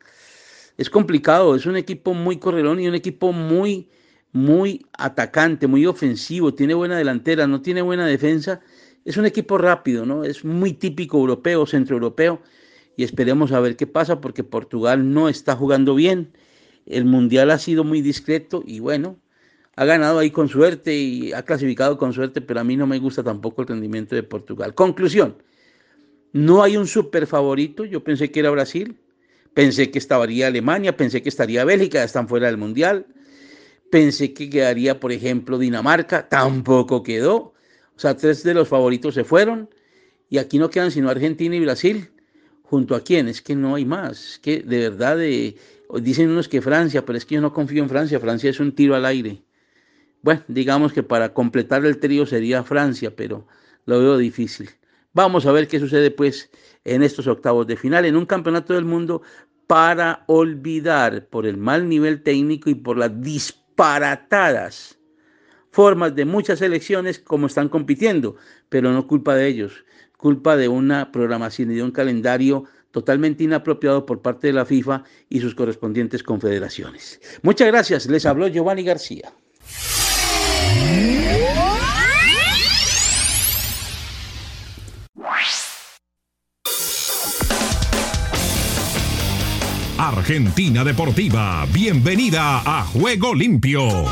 [0.77, 3.91] es complicado, es un equipo muy correlón y un equipo muy,
[4.31, 8.61] muy atacante, muy ofensivo, tiene buena delantera, no tiene buena defensa
[9.09, 10.23] es un equipo rápido, ¿no?
[10.23, 12.43] Es muy típico europeo, centroeuropeo,
[12.95, 16.31] y esperemos a ver qué pasa porque Portugal no está jugando bien.
[16.85, 19.17] El mundial ha sido muy discreto y bueno,
[19.75, 22.99] ha ganado ahí con suerte y ha clasificado con suerte, pero a mí no me
[22.99, 24.75] gusta tampoco el rendimiento de Portugal.
[24.75, 25.41] Conclusión,
[26.31, 28.95] no hay un super favorito, yo pensé que era Brasil,
[29.55, 33.07] pensé que estaría Alemania, pensé que estaría Bélgica, están fuera del mundial,
[33.89, 37.55] pensé que quedaría, por ejemplo, Dinamarca, tampoco quedó.
[37.99, 39.69] O sea, tres de los favoritos se fueron
[40.29, 42.09] y aquí no quedan sino Argentina y Brasil.
[42.63, 43.27] ¿Junto a quién?
[43.27, 44.35] Es que no hay más.
[44.35, 45.17] Es que de verdad
[46.01, 48.17] dicen unos que Francia, pero es que yo no confío en Francia.
[48.21, 49.43] Francia es un tiro al aire.
[50.21, 53.45] Bueno, digamos que para completar el trío sería Francia, pero
[53.85, 54.69] lo veo difícil.
[55.11, 56.49] Vamos a ver qué sucede pues
[56.85, 59.23] en estos octavos de final, en un campeonato del mundo
[59.67, 64.98] para olvidar por el mal nivel técnico y por las disparatadas
[65.71, 68.35] formas de muchas elecciones como están compitiendo,
[68.69, 69.85] pero no culpa de ellos,
[70.17, 75.03] culpa de una programación y de un calendario totalmente inapropiado por parte de la FIFA
[75.29, 77.21] y sus correspondientes confederaciones.
[77.43, 79.31] Muchas gracias, les habló Giovanni García.
[89.97, 94.05] Argentina Deportiva, bienvenida a Juego Limpio.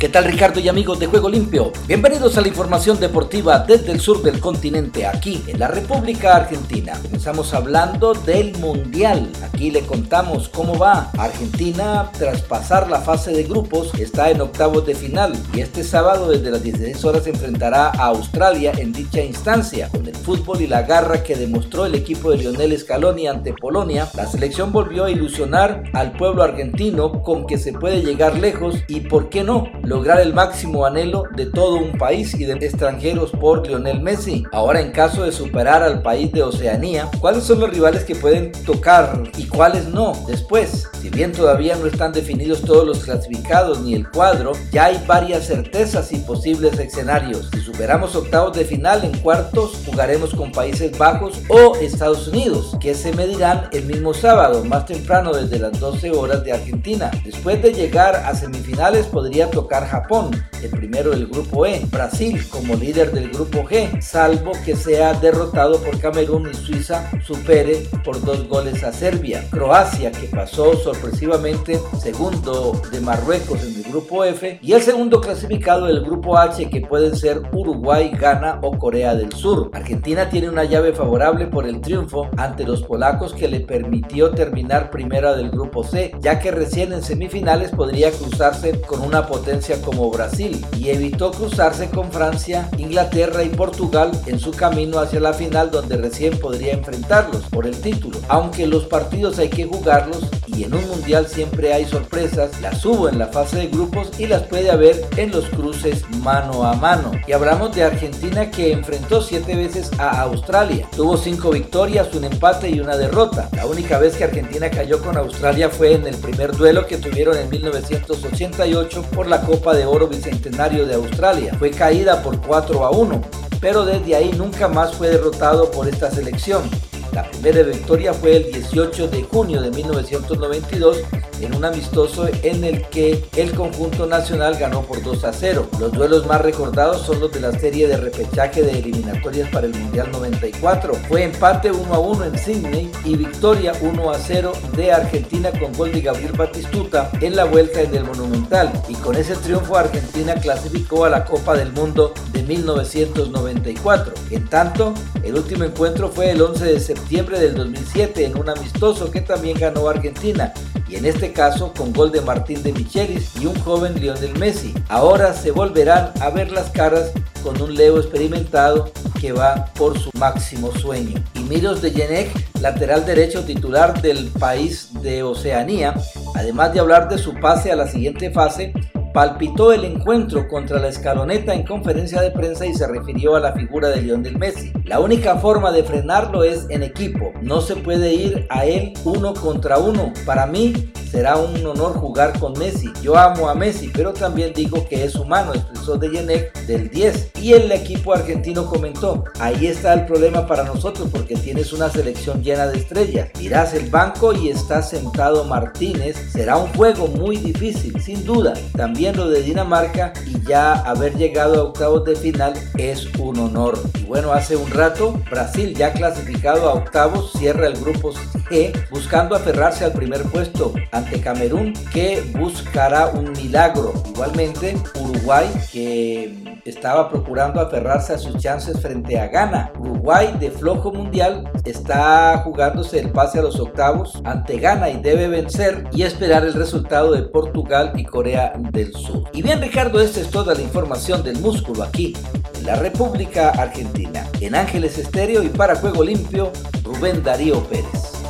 [0.00, 1.74] ¿Qué tal Ricardo y amigos de Juego Limpio?
[1.86, 6.98] Bienvenidos a la información deportiva desde el sur del continente, aquí en la República Argentina.
[7.02, 9.30] Comenzamos hablando del Mundial.
[9.44, 11.10] Aquí le contamos cómo va.
[11.18, 16.30] Argentina, tras pasar la fase de grupos, está en octavos de final y este sábado
[16.30, 19.90] desde las 16 horas se enfrentará a Australia en dicha instancia.
[19.90, 24.08] Con el fútbol y la garra que demostró el equipo de Lionel Scaloni ante Polonia,
[24.14, 29.00] la selección volvió a ilusionar al pueblo argentino con que se puede llegar lejos y,
[29.00, 33.66] ¿por qué no?, lograr el máximo anhelo de todo un país y de extranjeros por
[33.66, 34.44] Lionel Messi.
[34.52, 38.52] Ahora en caso de superar al país de Oceanía, ¿cuáles son los rivales que pueden
[38.64, 40.12] tocar y cuáles no?
[40.28, 45.04] Después, si bien todavía no están definidos todos los clasificados ni el cuadro, ya hay
[45.08, 47.48] varias certezas y posibles escenarios.
[47.52, 52.94] Si superamos octavos de final en cuartos, jugaremos con Países Bajos o Estados Unidos, que
[52.94, 57.10] se medirán el mismo sábado, más temprano desde las 12 horas de Argentina.
[57.24, 60.30] Después de llegar a semifinales podría tocar Japón,
[60.62, 65.78] el primero del grupo E, Brasil como líder del grupo G, salvo que sea derrotado
[65.82, 72.80] por Camerún y Suiza supere por dos goles a Serbia, Croacia que pasó sorpresivamente segundo
[72.90, 77.16] de Marruecos en el grupo F y el segundo clasificado del grupo H que pueden
[77.16, 79.70] ser Uruguay, Ghana o Corea del Sur.
[79.72, 84.90] Argentina tiene una llave favorable por el triunfo ante los polacos que le permitió terminar
[84.90, 90.10] primera del grupo C, ya que recién en semifinales podría cruzarse con una potencia como
[90.10, 95.70] Brasil Y evitó cruzarse con Francia, Inglaterra y Portugal en su camino hacia la final
[95.70, 98.18] donde recién podría enfrentarlos por el título.
[98.28, 103.08] Aunque los partidos hay que jugarlos y en un mundial siempre hay sorpresas, las hubo
[103.08, 107.12] en la fase de grupos y las puede haber en los cruces mano a mano.
[107.26, 110.88] Y hablamos de Argentina que enfrentó siete veces a Australia.
[110.94, 113.48] Tuvo cinco victorias, un empate y una derrota.
[113.52, 117.36] La única vez que Argentina cayó con Australia fue en el primer duelo que tuvieron
[117.36, 120.08] en 1988 por la Copa de Oro
[120.40, 121.54] Bicentenario de Australia.
[121.58, 123.20] Fue caída por 4 a 1,
[123.60, 126.62] pero desde ahí nunca más fue derrotado por esta selección.
[127.12, 130.98] La primera victoria fue el 18 de junio de 1992
[131.40, 135.68] en un amistoso en el que el conjunto nacional ganó por 2 a 0.
[135.80, 139.74] Los duelos más recordados son los de la serie de repechaje de eliminatorias para el
[139.74, 140.94] Mundial 94.
[141.08, 145.72] Fue empate 1 a 1 en Sydney y victoria 1 a 0 de Argentina con
[145.72, 148.70] gol de Gabriel Batistuta en la vuelta en el Monumental.
[148.88, 154.14] Y con ese triunfo Argentina clasificó a la Copa del Mundo de 1994.
[154.30, 154.94] En tanto,
[155.24, 159.58] el último encuentro fue el 11 de septiembre del 2007 en un amistoso que también
[159.58, 160.52] ganó Argentina
[160.88, 164.74] y en este caso con gol de Martín de Michelis y un joven Lionel Messi.
[164.88, 170.10] Ahora se volverán a ver las caras con un Leo experimentado que va por su
[170.18, 171.22] máximo sueño.
[171.34, 175.94] Y Miros de Yenek, lateral derecho titular del país de Oceanía,
[176.34, 178.72] además de hablar de su pase a la siguiente fase,
[179.12, 183.52] palpitó el encuentro contra la escaloneta en conferencia de prensa y se refirió a la
[183.52, 184.72] figura de Lionel Messi.
[184.84, 189.34] La única forma de frenarlo es en equipo, no se puede ir a él uno
[189.34, 190.12] contra uno.
[190.24, 192.92] Para mí, será un honor jugar con Messi.
[193.02, 197.32] Yo amo a Messi, pero también digo que es humano, expresó Deyenek del 10.
[197.42, 202.42] Y el equipo argentino comentó, ahí está el problema para nosotros porque tienes una selección
[202.42, 203.28] llena de estrellas.
[203.38, 206.16] Mirás el banco y está sentado Martínez.
[206.32, 208.54] Será un juego muy difícil, sin duda.
[208.76, 213.78] También lo de Dinamarca y ya haber llegado a octavos de final es un honor.
[213.98, 218.12] Y bueno, hace un rato Brasil ya clasificado a octavos cierra el grupo
[218.50, 223.94] G buscando aferrarse al primer puesto ante Camerún que buscará un milagro.
[224.10, 229.72] Igualmente Uruguay que estaba procurando aferrarse a sus chances frente a Ghana.
[229.78, 235.28] Uruguay de flojo mundial está jugándose el pase a los octavos ante Ghana y debe
[235.28, 239.30] vencer y esperar el resultado de Portugal y Corea del Sur.
[239.32, 242.16] Y bien Ricardo, esta es toda la información del músculo aquí
[242.58, 244.26] en la República Argentina.
[244.40, 246.52] En Ángeles Estéreo y para Juego Limpio,
[246.84, 248.20] Rubén Darío Pérez.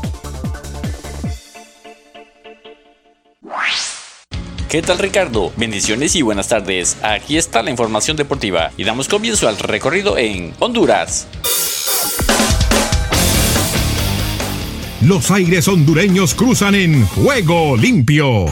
[4.70, 5.52] ¿Qué tal Ricardo?
[5.56, 6.96] Bendiciones y buenas tardes.
[7.02, 11.26] Aquí está la información deportiva y damos comienzo al recorrido en Honduras.
[15.02, 18.46] Los aires hondureños cruzan en Juego Limpio.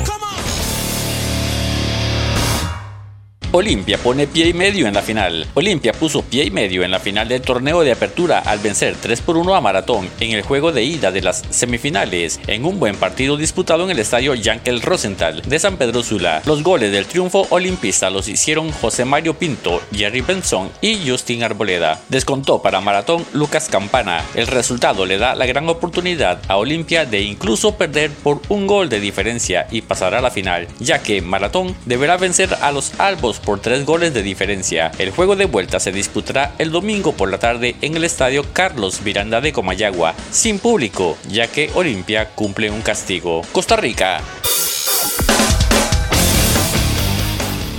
[3.51, 5.47] Olimpia pone pie y medio en la final.
[5.55, 9.23] Olimpia puso pie y medio en la final del torneo de apertura al vencer 3
[9.23, 12.95] por 1 a Maratón en el juego de ida de las semifinales, en un buen
[12.97, 16.43] partido disputado en el estadio Yankel Rosenthal de San Pedro Sula.
[16.45, 21.99] Los goles del triunfo olimpista los hicieron José Mario Pinto, Jerry Benson y Justin Arboleda.
[22.11, 24.27] Descontó para Maratón Lucas Campana.
[24.35, 28.91] El resultado le da la gran oportunidad a Olimpia de incluso perder por un gol
[28.91, 33.38] de diferencia y pasar a la final, ya que Maratón deberá vencer a los Albos
[33.39, 34.91] por tres goles de diferencia.
[34.99, 39.01] El juego de vuelta se disputará el domingo por la tarde en el estadio Carlos
[39.03, 43.43] Miranda de Comayagua, sin público, ya que Olimpia cumple un castigo.
[43.53, 44.21] Costa Rica.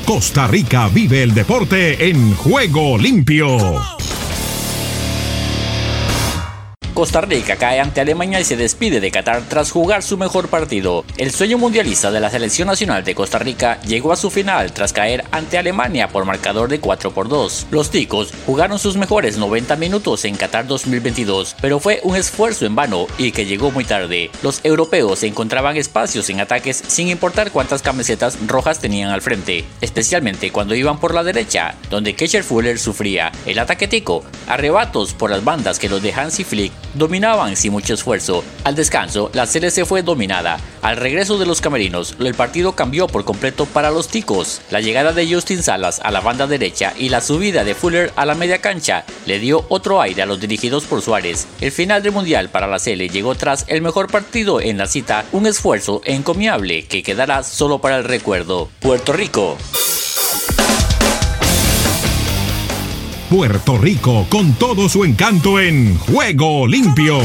[0.06, 3.99] Costa Rica vive el deporte en juego limpio.
[7.00, 11.06] Costa Rica cae ante Alemania y se despide de Qatar tras jugar su mejor partido.
[11.16, 14.92] El sueño mundialista de la selección nacional de Costa Rica llegó a su final tras
[14.92, 17.68] caer ante Alemania por marcador de 4 por 2.
[17.72, 22.76] Los ticos jugaron sus mejores 90 minutos en Qatar 2022, pero fue un esfuerzo en
[22.76, 24.30] vano y que llegó muy tarde.
[24.44, 30.52] Los europeos encontraban espacios en ataques sin importar cuántas camisetas rojas tenían al frente, especialmente
[30.52, 33.32] cuando iban por la derecha, donde Kesher Fuller sufría.
[33.46, 37.94] El ataque tico, arrebatos por las bandas que los de Hansi Flick dominaban sin mucho
[37.94, 38.44] esfuerzo.
[38.64, 40.58] Al descanso, la se fue dominada.
[40.82, 44.62] Al regreso de los camerinos, el partido cambió por completo para los ticos.
[44.72, 48.26] La llegada de Justin Salas a la banda derecha y la subida de Fuller a
[48.26, 51.48] la media cancha le dio otro aire a los dirigidos por Suárez.
[51.62, 55.26] El final del Mundial para la serie llegó tras el mejor partido en la cita,
[55.32, 58.70] un esfuerzo encomiable que quedará solo para el recuerdo.
[58.80, 59.58] Puerto Rico.
[63.30, 67.20] Puerto Rico con todo su encanto en Juego Limpio.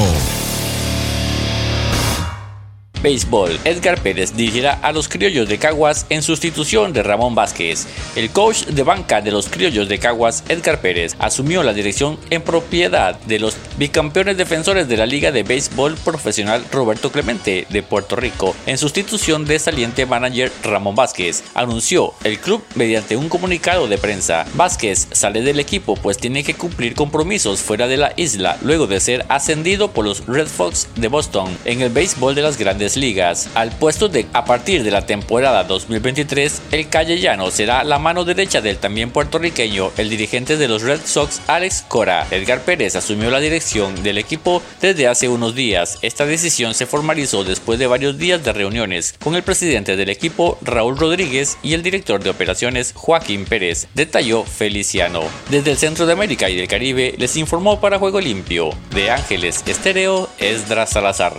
[3.04, 3.60] Béisbol.
[3.64, 7.86] Edgar Pérez dirigirá a los criollos de Caguas en sustitución de Ramón Vázquez.
[8.16, 12.40] El coach de banca de los criollos de Caguas, Edgar Pérez, asumió la dirección en
[12.40, 18.16] propiedad de los bicampeones defensores de la Liga de Béisbol Profesional Roberto Clemente de Puerto
[18.16, 23.98] Rico, en sustitución de saliente manager Ramón Vázquez, anunció el club mediante un comunicado de
[23.98, 24.46] prensa.
[24.54, 29.00] Vázquez sale del equipo pues tiene que cumplir compromisos fuera de la isla luego de
[29.00, 33.48] ser ascendido por los Red Fox de Boston en el béisbol de las grandes ligas.
[33.54, 38.60] Al puesto de a partir de la temporada 2023, el callellano será la mano derecha
[38.60, 42.26] del también puertorriqueño, el dirigente de los Red Sox Alex Cora.
[42.30, 45.98] Edgar Pérez asumió la dirección del equipo desde hace unos días.
[46.02, 50.58] Esta decisión se formalizó después de varios días de reuniones con el presidente del equipo
[50.62, 55.22] Raúl Rodríguez y el director de operaciones Joaquín Pérez, detalló Feliciano.
[55.50, 59.62] Desde el centro de América y del Caribe les informó para Juego Limpio de Ángeles
[59.66, 61.34] Estéreo Esdras Salazar.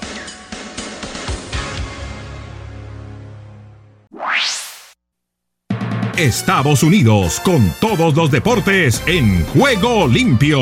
[6.17, 10.59] Estados Unidos con todos los deportes en Juego Limpio.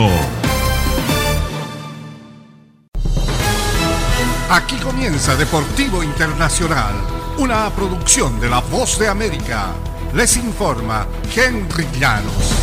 [4.49, 6.95] Aquí comienza Deportivo Internacional,
[7.37, 9.67] una producción de La Voz de América.
[10.15, 12.53] Les informa Henry Llanos.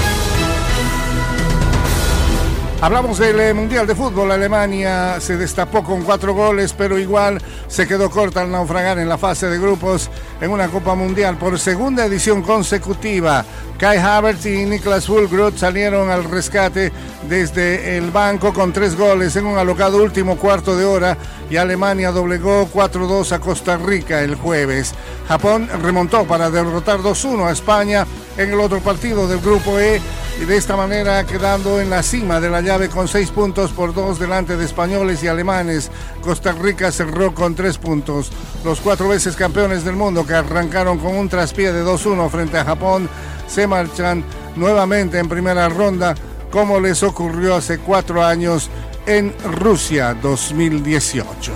[2.82, 4.32] Hablamos del eh, Mundial de Fútbol.
[4.32, 7.38] Alemania se destapó con cuatro goles, pero igual
[7.68, 10.10] se quedó corta al naufragar en la fase de grupos
[10.40, 13.44] en una Copa Mundial por segunda edición consecutiva.
[13.78, 16.92] Kai Havertz y Niklas Fulgroth salieron al rescate
[17.28, 21.16] desde el banco con tres goles en un alocado último cuarto de hora
[21.48, 24.94] y Alemania doblegó 4-2 a Costa Rica el jueves.
[25.28, 30.00] Japón remontó para derrotar 2-1 a España en el otro partido del grupo E
[30.40, 33.92] y de esta manera quedando en la cima de la llave con seis puntos por
[33.92, 35.90] dos delante de españoles y alemanes.
[36.22, 38.30] Costa Rica cerró con tres puntos.
[38.64, 43.08] Los cuatro veces campeones del mundo arrancaron con un traspié de 2-1 frente a Japón
[43.46, 44.24] se marchan
[44.56, 46.14] nuevamente en primera ronda
[46.50, 48.70] como les ocurrió hace cuatro años
[49.06, 51.52] en Rusia 2018.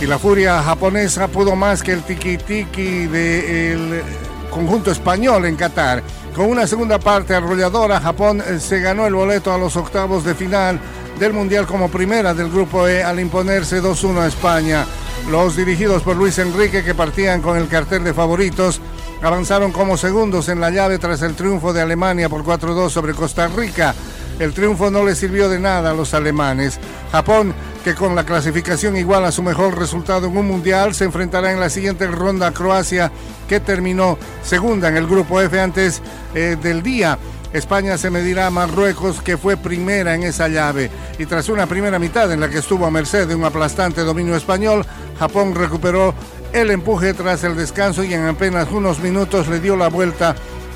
[0.00, 4.02] Y la furia japonesa pudo más que el tiki-tiki del
[4.50, 6.02] conjunto español en Qatar.
[6.36, 10.78] Con una segunda parte arrolladora, Japón se ganó el boleto a los octavos de final
[11.18, 14.86] del Mundial como primera del Grupo E al imponerse 2-1 a España.
[15.30, 18.80] Los dirigidos por Luis Enrique, que partían con el cartel de favoritos,
[19.22, 23.46] avanzaron como segundos en la llave tras el triunfo de Alemania por 4-2 sobre Costa
[23.48, 23.94] Rica.
[24.38, 26.80] El triunfo no le sirvió de nada a los alemanes.
[27.12, 27.52] Japón,
[27.84, 31.60] que con la clasificación igual a su mejor resultado en un mundial, se enfrentará en
[31.60, 33.12] la siguiente ronda a Croacia,
[33.46, 36.00] que terminó segunda en el grupo F antes
[36.34, 37.18] eh, del día.
[37.52, 40.90] España se medirá a Marruecos, que fue primera en esa llave.
[41.18, 44.36] Y tras una primera mitad en la que estuvo a merced de un aplastante dominio
[44.36, 44.84] español,
[45.18, 46.14] Japón recuperó
[46.52, 50.34] el empuje tras el descanso y en apenas unos minutos le dio la vuelta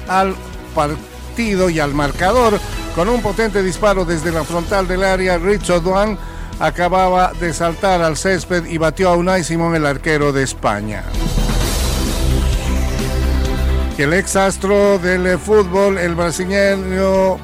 [0.08, 0.34] al
[0.74, 2.58] partido y al marcador
[2.94, 6.18] con un potente disparo desde la frontal del área, Richard Duan
[6.60, 11.04] acababa de saltar al césped y batió a Unai Simón, el arquero de España.
[14.02, 17.38] El ex astro del fútbol, el brasileño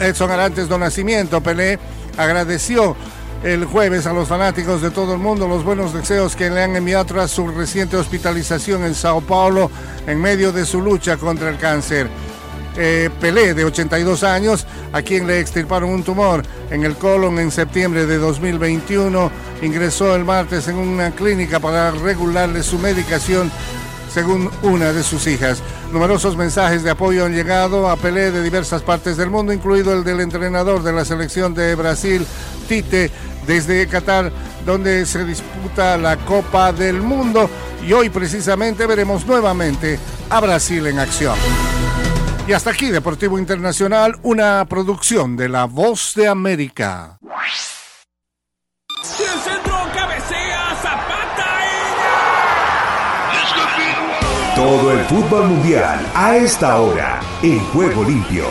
[0.00, 1.78] Edson Arantes do Nascimento, Pelé,
[2.16, 2.96] agradeció
[3.44, 6.74] el jueves a los fanáticos de todo el mundo los buenos deseos que le han
[6.74, 9.70] enviado tras su reciente hospitalización en Sao Paulo
[10.08, 12.08] en medio de su lucha contra el cáncer.
[12.76, 17.52] Eh, Pelé, de 82 años, a quien le extirparon un tumor en el colon en
[17.52, 19.30] septiembre de 2021.
[19.62, 23.50] Ingresó el martes en una clínica para regularle su medicación
[24.12, 25.62] según una de sus hijas.
[25.92, 30.04] Numerosos mensajes de apoyo han llegado a Pelé de diversas partes del mundo, incluido el
[30.04, 32.26] del entrenador de la selección de Brasil,
[32.68, 33.10] Tite,
[33.46, 34.30] desde Qatar,
[34.66, 37.48] donde se disputa la Copa del Mundo.
[37.86, 39.98] Y hoy precisamente veremos nuevamente
[40.28, 41.36] a Brasil en acción.
[42.46, 47.18] Y hasta aquí, Deportivo Internacional, una producción de La Voz de América.
[54.58, 58.46] Todo el fútbol mundial a esta hora en Juego Limpio.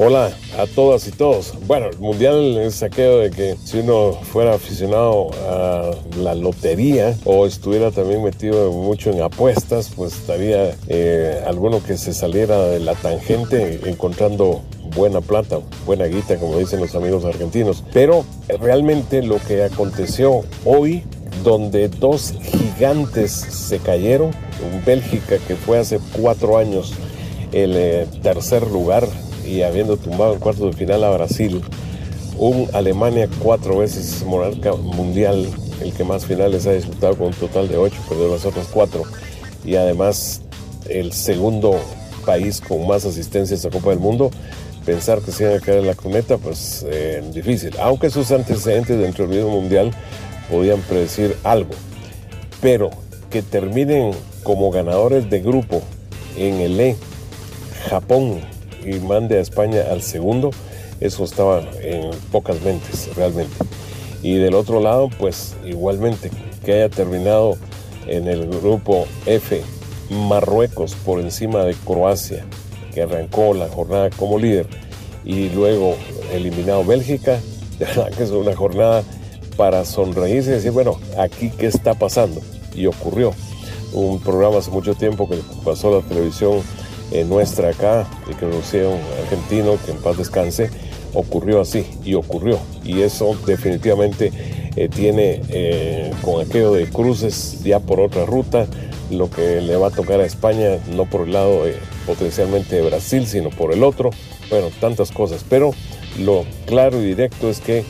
[0.00, 1.54] Hola a todas y todos.
[1.66, 7.46] Bueno, el mundial es aquello de que si uno fuera aficionado a la lotería o
[7.46, 12.94] estuviera también metido mucho en apuestas, pues estaría eh, alguno que se saliera de la
[12.94, 14.62] tangente encontrando
[14.94, 17.82] buena plata, buena guita, como dicen los amigos argentinos.
[17.92, 18.24] Pero
[18.60, 21.02] realmente lo que aconteció hoy,
[21.42, 24.30] donde dos gigantes se cayeron,
[24.62, 26.92] en Bélgica que fue hace cuatro años
[27.50, 29.08] el eh, tercer lugar
[29.48, 31.62] y habiendo tumbado en cuartos de final a Brasil,
[32.36, 35.48] un Alemania cuatro veces monarca mundial,
[35.82, 39.02] el que más finales ha disputado con un total de ocho, perdió las otras cuatro,
[39.64, 40.42] y además
[40.88, 41.80] el segundo
[42.24, 44.30] país con más asistencias a Copa del Mundo,
[44.84, 47.74] pensar que se iban a caer en la cuneta, pues eh, difícil.
[47.78, 49.90] Aunque sus antecedentes dentro del mismo mundial
[50.50, 51.72] podían predecir algo.
[52.60, 52.90] Pero
[53.30, 55.82] que terminen como ganadores de grupo
[56.36, 56.96] en el E,
[57.90, 58.40] Japón,
[58.84, 60.50] y mande a España al segundo,
[61.00, 63.56] eso estaba en pocas mentes realmente.
[64.22, 66.30] Y del otro lado, pues igualmente,
[66.64, 67.56] que haya terminado
[68.06, 69.62] en el grupo F
[70.10, 72.44] Marruecos por encima de Croacia,
[72.92, 74.66] que arrancó la jornada como líder,
[75.24, 75.94] y luego
[76.32, 77.38] eliminado Bélgica,
[77.78, 79.04] de verdad que es una jornada
[79.56, 82.40] para sonreírse y decir, bueno, aquí qué está pasando.
[82.74, 83.32] Y ocurrió.
[83.92, 86.60] Un programa hace mucho tiempo que pasó la televisión
[87.10, 90.70] eh, nuestra acá, y que un argentino, que en paz descanse,
[91.14, 92.58] ocurrió así y ocurrió.
[92.84, 94.32] Y eso definitivamente
[94.76, 98.66] eh, tiene eh, con aquello de cruces ya por otra ruta,
[99.10, 101.62] lo que le va a tocar a España, no por el lado
[102.06, 104.10] potencialmente de Brasil, sino por el otro.
[104.50, 105.72] Bueno, tantas cosas, pero
[106.18, 107.84] lo claro y directo es que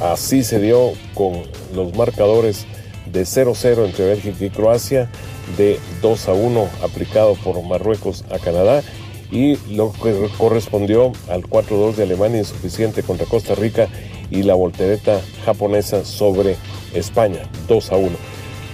[0.00, 1.42] así se dio con
[1.74, 2.66] los marcadores
[3.12, 5.10] de 0-0 entre Bélgica y Croacia,
[5.56, 8.82] de 2 a 1 aplicado por Marruecos a Canadá
[9.30, 13.88] y lo que correspondió al 4-2 de Alemania insuficiente contra Costa Rica
[14.30, 16.56] y la voltereta japonesa sobre
[16.94, 18.10] España, 2 a 1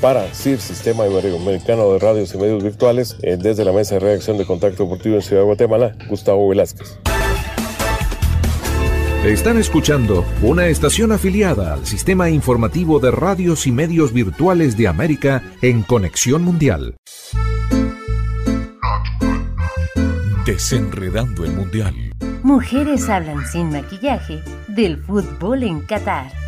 [0.01, 4.37] para CIR, Sistema Iberoamericano de Radios y Medios Virtuales, eh, desde la Mesa de Redacción
[4.37, 6.99] de Contacto Deportivo en Ciudad de Guatemala, Gustavo Velázquez.
[9.27, 15.43] Están escuchando una estación afiliada al Sistema Informativo de Radios y Medios Virtuales de América
[15.63, 16.95] en Conexión Mundial.
[20.45, 21.95] Desenredando el Mundial.
[22.45, 26.46] Mujeres hablan sin maquillaje del fútbol en Qatar.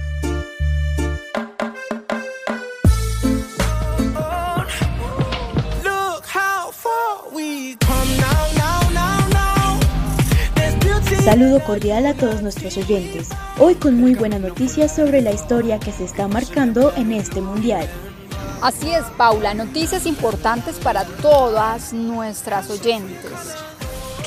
[11.29, 15.93] Saludo cordial a todos nuestros oyentes, hoy con muy buenas noticias sobre la historia que
[15.93, 17.87] se está marcando en este mundial.
[18.63, 23.31] Así es, Paula, noticias importantes para todas nuestras oyentes.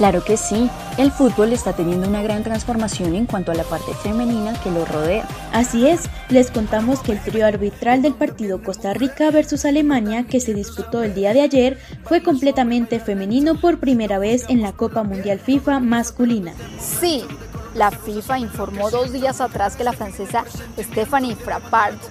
[0.02, 3.94] Claro que sí, el fútbol está teniendo una gran transformación en cuanto a la parte
[4.02, 5.28] femenina que lo rodea.
[5.54, 10.40] Así es, les contamos que el trío arbitral del partido Costa Rica versus Alemania que
[10.40, 15.04] se disputó el día de ayer fue completamente femenino por primera vez en la Copa
[15.04, 16.52] Mundial FIFA masculina.
[16.80, 17.24] Sí,
[17.76, 20.46] la FIFA informó dos días atrás que la francesa
[20.80, 22.02] Stephanie Frappart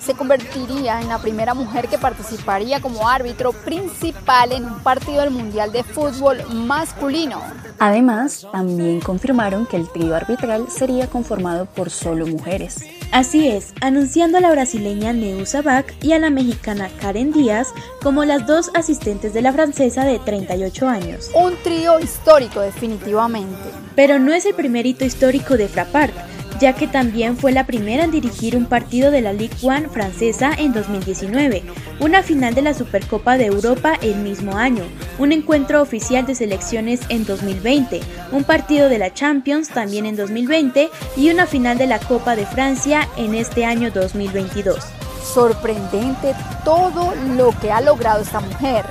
[0.00, 5.30] se convertiría en la primera mujer que participaría como árbitro principal en un partido del
[5.30, 7.42] Mundial de Fútbol masculino.
[7.78, 12.84] Además, también confirmaron que el trío arbitral sería conformado por solo mujeres.
[13.10, 17.68] Así es, anunciando a la brasileña Neusa Bach y a la mexicana Karen Díaz
[18.02, 21.30] como las dos asistentes de la francesa de 38 años.
[21.34, 23.70] Un trío histórico definitivamente.
[23.94, 26.14] Pero no es el primer hito histórico de Frappart
[26.60, 30.52] ya que también fue la primera en dirigir un partido de la Ligue 1 francesa
[30.56, 31.62] en 2019,
[32.00, 34.84] una final de la Supercopa de Europa el mismo año,
[35.18, 38.00] un encuentro oficial de selecciones en 2020,
[38.32, 42.46] un partido de la Champions también en 2020 y una final de la Copa de
[42.46, 44.78] Francia en este año 2022.
[45.22, 46.34] Sorprendente
[46.64, 48.84] todo lo que ha logrado esta mujer.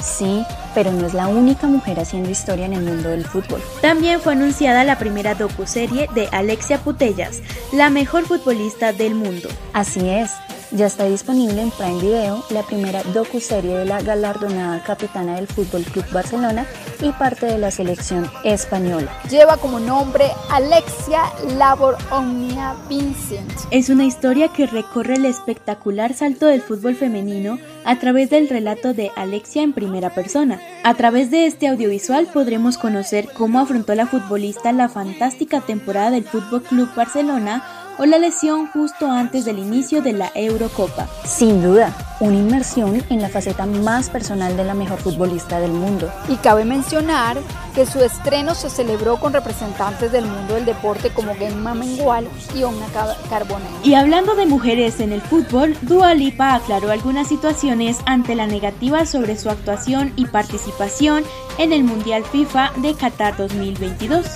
[0.00, 0.44] Sí,
[0.76, 3.62] pero no es la única mujer haciendo historia en el mundo del fútbol.
[3.80, 7.40] También fue anunciada la primera docuserie de Alexia Putellas,
[7.72, 9.48] la mejor futbolista del mundo.
[9.72, 10.32] Así es,
[10.76, 15.82] ya está disponible en Prime Video la primera docuserie de la galardonada capitana del Fútbol
[15.84, 16.66] Club Barcelona
[17.00, 19.10] y parte de la selección española.
[19.30, 21.22] Lleva como nombre Alexia
[21.56, 23.50] Labor Omnia Vincent.
[23.70, 28.92] Es una historia que recorre el espectacular salto del fútbol femenino a través del relato
[28.92, 30.60] de Alexia en primera persona.
[30.84, 36.24] A través de este audiovisual podremos conocer cómo afrontó la futbolista la fantástica temporada del
[36.24, 41.08] Fútbol Club Barcelona o la lesión justo antes del inicio de la Eurocopa.
[41.24, 46.10] Sin duda, una inmersión en la faceta más personal de la mejor futbolista del mundo.
[46.28, 47.38] Y cabe mencionar
[47.74, 52.62] que su estreno se celebró con representantes del mundo del deporte como Gemma Mengual y
[52.62, 52.86] Omna
[53.28, 53.68] Carbonell.
[53.84, 59.04] Y hablando de mujeres en el fútbol, Dua Lipa aclaró algunas situaciones ante la negativa
[59.06, 61.24] sobre su actuación y participación
[61.58, 64.26] en el Mundial FIFA de Qatar 2022.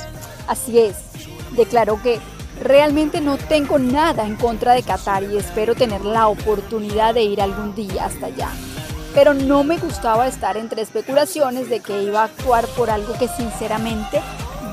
[0.46, 0.96] Así es,
[1.56, 2.18] declaró que
[2.60, 7.40] Realmente no tengo nada en contra de Qatar y espero tener la oportunidad de ir
[7.40, 8.50] algún día hasta allá.
[9.14, 13.28] Pero no me gustaba estar entre especulaciones de que iba a actuar por algo que
[13.28, 14.20] sinceramente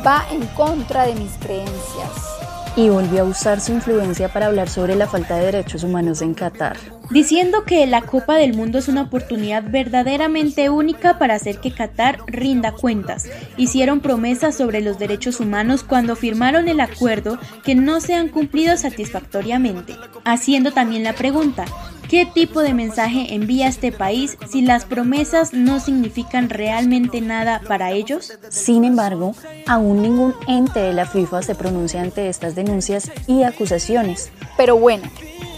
[0.05, 2.36] va en contra de mis creencias
[2.77, 6.35] y volvió a usar su influencia para hablar sobre la falta de derechos humanos en
[6.35, 6.77] Qatar.
[7.09, 12.19] Diciendo que la Copa del Mundo es una oportunidad verdaderamente única para hacer que Qatar
[12.27, 13.27] rinda cuentas.
[13.57, 18.77] Hicieron promesas sobre los derechos humanos cuando firmaron el acuerdo que no se han cumplido
[18.77, 19.95] satisfactoriamente.
[20.23, 21.65] Haciendo también la pregunta,
[22.09, 27.91] ¿Qué tipo de mensaje envía este país si las promesas no significan realmente nada para
[27.91, 28.31] ellos?
[28.47, 29.35] Sin embargo,
[29.65, 34.31] aún ningún ente de la FIFA se pronuncia ante estas denuncias y acusaciones.
[34.55, 35.03] Pero bueno,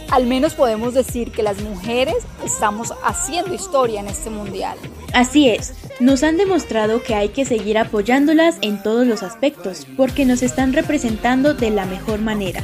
[0.09, 4.75] al menos podemos decir que las mujeres estamos haciendo historia en este mundial.
[5.13, 10.25] Así es, nos han demostrado que hay que seguir apoyándolas en todos los aspectos, porque
[10.25, 12.63] nos están representando de la mejor manera.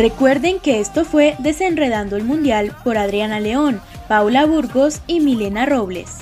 [0.00, 6.16] Recuerden que esto fue Desenredando el Mundial por Adriana León, Paula Burgos y Milena Robles.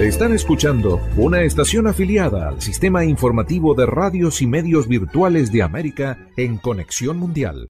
[0.00, 6.18] Están escuchando una estación afiliada al sistema informativo de radios y medios virtuales de América
[6.36, 7.68] en Conexión Mundial.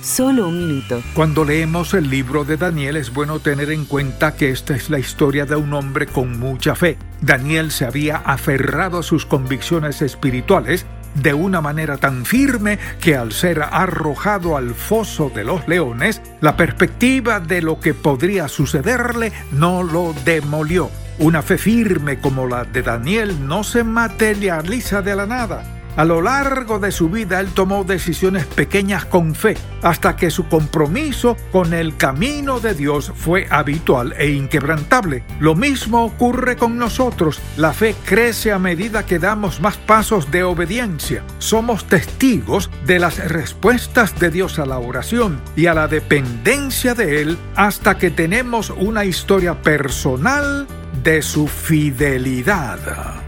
[0.00, 1.02] Solo un minuto.
[1.12, 4.98] Cuando leemos el libro de Daniel es bueno tener en cuenta que esta es la
[4.98, 6.96] historia de un hombre con mucha fe.
[7.20, 13.32] Daniel se había aferrado a sus convicciones espirituales de una manera tan firme que al
[13.32, 19.82] ser arrojado al foso de los leones, la perspectiva de lo que podría sucederle no
[19.82, 20.90] lo demolió.
[21.18, 26.22] Una fe firme como la de Daniel no se materializa de la nada a lo
[26.22, 31.74] largo de su vida él tomó decisiones pequeñas con fe, hasta que su compromiso con
[31.74, 35.24] el camino de Dios fue habitual e inquebrantable.
[35.40, 37.40] Lo mismo ocurre con nosotros.
[37.56, 41.24] La fe crece a medida que damos más pasos de obediencia.
[41.38, 47.22] Somos testigos de las respuestas de Dios a la oración y a la dependencia de
[47.22, 50.68] Él hasta que tenemos una historia personal
[51.02, 53.27] de su fidelidad.